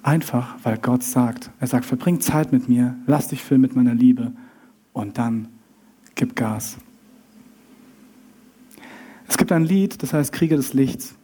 Einfach, 0.03 0.57
weil 0.63 0.79
Gott 0.79 1.03
sagt, 1.03 1.51
er 1.61 1.67
sagt, 1.67 1.85
verbring 1.85 2.21
Zeit 2.21 2.53
mit 2.53 2.69
mir, 2.69 2.97
lass 3.07 3.29
dich 3.29 3.43
füllen 3.43 3.61
mit 3.61 3.75
meiner 3.75 3.95
Liebe 3.95 4.33
und 4.93 5.19
dann 5.19 5.49
gib 6.15 6.37
Gas. 6.37 6.79
Es 9.27 9.37
gibt 9.37 9.53
ein 9.53 9.65
Lied, 9.65 10.03
das 10.03 10.13
heißt 10.13 10.33
Kriege 10.33 10.57
des 10.57 10.73
Lichts. 10.73 11.15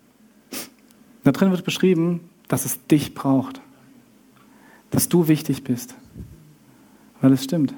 Da 1.25 1.33
drin 1.33 1.51
wird 1.51 1.65
beschrieben, 1.65 2.21
dass 2.49 2.65
es 2.65 2.87
dich 2.87 3.15
braucht, 3.15 3.61
dass 4.95 5.09
du 5.09 5.27
wichtig 5.27 5.65
bist, 5.65 5.97
weil 7.21 7.33
es 7.33 7.43
stimmt. 7.43 7.75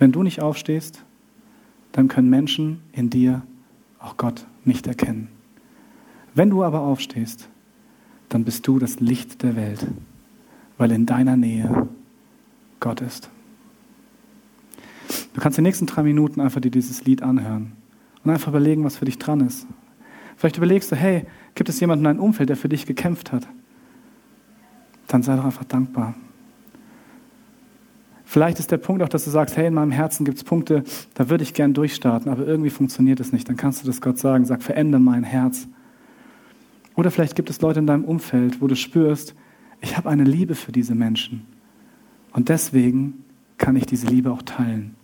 Wenn 0.00 0.10
du 0.10 0.24
nicht 0.24 0.42
aufstehst, 0.42 1.04
dann 1.92 2.08
können 2.08 2.28
Menschen 2.28 2.80
in 2.90 3.08
dir 3.08 3.42
auch 4.00 4.16
Gott 4.16 4.46
nicht 4.64 4.88
erkennen. 4.88 5.28
Wenn 6.34 6.50
du 6.50 6.64
aber 6.64 6.80
aufstehst, 6.80 7.48
dann 8.28 8.44
bist 8.44 8.66
du 8.66 8.80
das 8.80 8.98
Licht 8.98 9.44
der 9.44 9.54
Welt, 9.54 9.86
weil 10.76 10.90
in 10.90 11.06
deiner 11.06 11.36
Nähe 11.36 11.88
Gott 12.80 13.00
ist. 13.00 13.30
Du 15.34 15.40
kannst 15.40 15.56
die 15.56 15.62
nächsten 15.62 15.86
drei 15.86 16.02
Minuten 16.02 16.40
einfach 16.40 16.60
dir 16.60 16.72
dieses 16.72 17.04
Lied 17.04 17.22
anhören 17.22 17.72
und 18.24 18.30
einfach 18.32 18.48
überlegen, 18.48 18.82
was 18.82 18.96
für 18.96 19.04
dich 19.04 19.18
dran 19.18 19.40
ist. 19.40 19.68
Vielleicht 20.36 20.56
überlegst 20.56 20.90
du, 20.90 20.96
hey, 20.96 21.26
gibt 21.54 21.68
es 21.68 21.78
jemanden 21.78 22.04
in 22.04 22.16
deinem 22.16 22.24
Umfeld, 22.24 22.48
der 22.48 22.56
für 22.56 22.68
dich 22.68 22.86
gekämpft 22.86 23.30
hat? 23.30 23.46
Dann 25.08 25.22
sei 25.22 25.36
doch 25.36 25.44
einfach 25.44 25.64
dankbar. 25.64 26.14
Vielleicht 28.24 28.58
ist 28.58 28.72
der 28.72 28.78
Punkt 28.78 29.02
auch, 29.02 29.08
dass 29.08 29.24
du 29.24 29.30
sagst, 29.30 29.56
hey, 29.56 29.68
in 29.68 29.74
meinem 29.74 29.92
Herzen 29.92 30.24
gibt 30.24 30.38
es 30.38 30.44
Punkte, 30.44 30.82
da 31.14 31.30
würde 31.30 31.44
ich 31.44 31.54
gern 31.54 31.74
durchstarten, 31.74 32.30
aber 32.30 32.44
irgendwie 32.44 32.70
funktioniert 32.70 33.20
es 33.20 33.32
nicht. 33.32 33.48
Dann 33.48 33.56
kannst 33.56 33.82
du 33.82 33.86
das 33.86 34.00
Gott 34.00 34.18
sagen, 34.18 34.44
sag, 34.44 34.64
verändere 34.64 35.00
mein 35.00 35.22
Herz. 35.22 35.68
Oder 36.96 37.12
vielleicht 37.12 37.36
gibt 37.36 37.50
es 37.50 37.60
Leute 37.60 37.78
in 37.78 37.86
deinem 37.86 38.04
Umfeld, 38.04 38.60
wo 38.60 38.66
du 38.66 38.74
spürst, 38.74 39.34
ich 39.80 39.96
habe 39.96 40.08
eine 40.08 40.24
Liebe 40.24 40.54
für 40.54 40.72
diese 40.72 40.94
Menschen. 40.94 41.46
Und 42.32 42.48
deswegen 42.48 43.24
kann 43.58 43.76
ich 43.76 43.86
diese 43.86 44.08
Liebe 44.08 44.32
auch 44.32 44.42
teilen. 44.42 44.96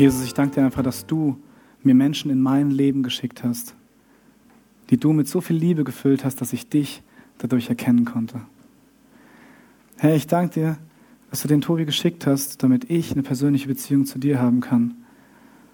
Jesus, 0.00 0.24
ich 0.24 0.32
danke 0.32 0.54
dir 0.54 0.64
einfach, 0.64 0.82
dass 0.82 1.04
du 1.04 1.36
mir 1.82 1.94
Menschen 1.94 2.30
in 2.30 2.40
mein 2.40 2.70
Leben 2.70 3.02
geschickt 3.02 3.44
hast, 3.44 3.74
die 4.88 4.96
du 4.96 5.12
mit 5.12 5.28
so 5.28 5.42
viel 5.42 5.56
Liebe 5.56 5.84
gefüllt 5.84 6.24
hast, 6.24 6.40
dass 6.40 6.54
ich 6.54 6.70
dich 6.70 7.02
dadurch 7.36 7.68
erkennen 7.68 8.06
konnte. 8.06 8.40
Herr, 9.98 10.16
ich 10.16 10.26
danke 10.26 10.54
dir, 10.54 10.78
dass 11.28 11.42
du 11.42 11.48
den 11.48 11.60
Tobi 11.60 11.84
geschickt 11.84 12.26
hast, 12.26 12.62
damit 12.62 12.88
ich 12.88 13.12
eine 13.12 13.22
persönliche 13.22 13.68
Beziehung 13.68 14.06
zu 14.06 14.18
dir 14.18 14.40
haben 14.40 14.62
kann, 14.62 14.94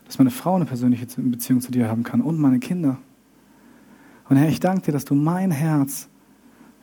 dass 0.06 0.18
meine 0.18 0.32
Frau 0.32 0.56
eine 0.56 0.64
persönliche 0.64 1.06
Beziehung 1.18 1.60
zu 1.60 1.70
dir 1.70 1.88
haben 1.88 2.02
kann 2.02 2.20
und 2.20 2.40
meine 2.40 2.58
Kinder. 2.58 2.98
Und 4.28 4.38
Herr, 4.38 4.48
ich 4.48 4.58
danke 4.58 4.86
dir, 4.86 4.92
dass 4.92 5.04
du 5.04 5.14
mein 5.14 5.52
Herz, 5.52 6.08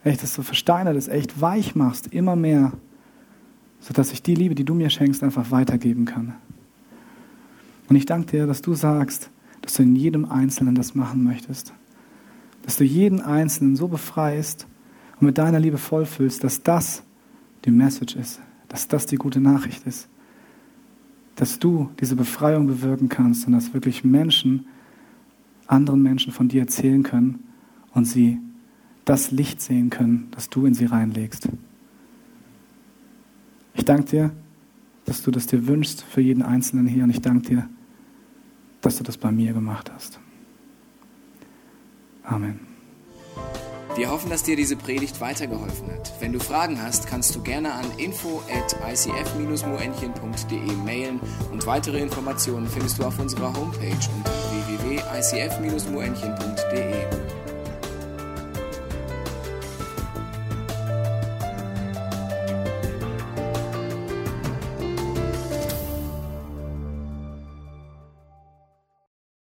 echt, 0.05 0.23
das 0.23 0.33
so 0.33 0.43
versteinert 0.43 0.95
ist, 0.95 1.09
echt 1.09 1.41
weich 1.41 1.75
machst, 1.75 2.07
immer 2.07 2.37
mehr, 2.37 2.71
sodass 3.81 4.13
ich 4.13 4.23
die 4.23 4.33
Liebe, 4.33 4.55
die 4.55 4.63
du 4.63 4.75
mir 4.75 4.89
schenkst, 4.89 5.21
einfach 5.23 5.51
weitergeben 5.51 6.05
kann. 6.05 6.35
Und 7.89 7.95
ich 7.95 8.05
danke 8.05 8.31
dir, 8.31 8.47
dass 8.47 8.61
du 8.61 8.73
sagst, 8.73 9.29
dass 9.61 9.75
du 9.75 9.83
in 9.83 9.95
jedem 9.95 10.25
Einzelnen 10.25 10.75
das 10.75 10.95
machen 10.95 11.23
möchtest. 11.23 11.73
Dass 12.63 12.77
du 12.77 12.83
jeden 12.83 13.21
Einzelnen 13.21 13.75
so 13.75 13.87
befreist 13.87 14.67
und 15.19 15.27
mit 15.27 15.37
deiner 15.37 15.59
Liebe 15.59 15.77
vollfüllst, 15.77 16.43
dass 16.43 16.63
das 16.63 17.03
die 17.65 17.71
Message 17.71 18.15
ist, 18.15 18.41
dass 18.67 18.87
das 18.87 19.05
die 19.05 19.15
gute 19.15 19.39
Nachricht 19.39 19.85
ist. 19.85 20.07
Dass 21.35 21.59
du 21.59 21.89
diese 21.99 22.15
Befreiung 22.15 22.67
bewirken 22.67 23.09
kannst 23.09 23.47
und 23.47 23.53
dass 23.53 23.73
wirklich 23.73 24.03
Menschen 24.03 24.65
anderen 25.67 26.01
Menschen 26.03 26.31
von 26.31 26.47
dir 26.47 26.61
erzählen 26.61 27.03
können 27.03 27.43
und 27.93 28.05
sie 28.05 28.39
das 29.05 29.31
Licht 29.31 29.61
sehen 29.61 29.89
können, 29.89 30.27
das 30.31 30.49
du 30.49 30.65
in 30.65 30.73
sie 30.73 30.85
reinlegst. 30.85 31.49
Ich 33.73 33.85
danke 33.85 34.05
dir, 34.05 34.31
dass 35.05 35.21
du 35.21 35.31
das 35.31 35.47
dir 35.47 35.67
wünschst 35.67 36.03
für 36.03 36.21
jeden 36.21 36.43
Einzelnen 36.43 36.87
hier. 36.87 37.03
Und 37.03 37.09
ich 37.09 37.21
danke 37.21 37.49
dir, 37.49 37.69
dass 38.81 38.97
du 38.97 39.03
das 39.03 39.17
bei 39.17 39.31
mir 39.31 39.53
gemacht 39.53 39.91
hast. 39.93 40.19
Amen. 42.23 42.59
Wir 43.95 44.09
hoffen, 44.09 44.31
dass 44.31 44.41
dir 44.41 44.55
diese 44.55 44.75
Predigt 44.75 45.21
weitergeholfen 45.21 45.91
hat. 45.91 46.11
Wenn 46.19 46.33
du 46.33 46.39
Fragen 46.39 46.81
hast, 46.81 47.05
kannst 47.05 47.35
du 47.35 47.43
gerne 47.43 47.73
an 47.73 47.85
info 47.97 48.41
at 48.49 48.75
icf-moenchen.de 48.91 50.71
mailen 50.83 51.19
und 51.51 51.67
weitere 51.67 51.99
Informationen 51.99 52.65
findest 52.67 52.97
du 52.97 53.03
auf 53.03 53.19
unserer 53.19 53.55
Homepage 53.55 54.09
unter 54.17 54.31
www.icf-moenchen.de. 54.79 57.42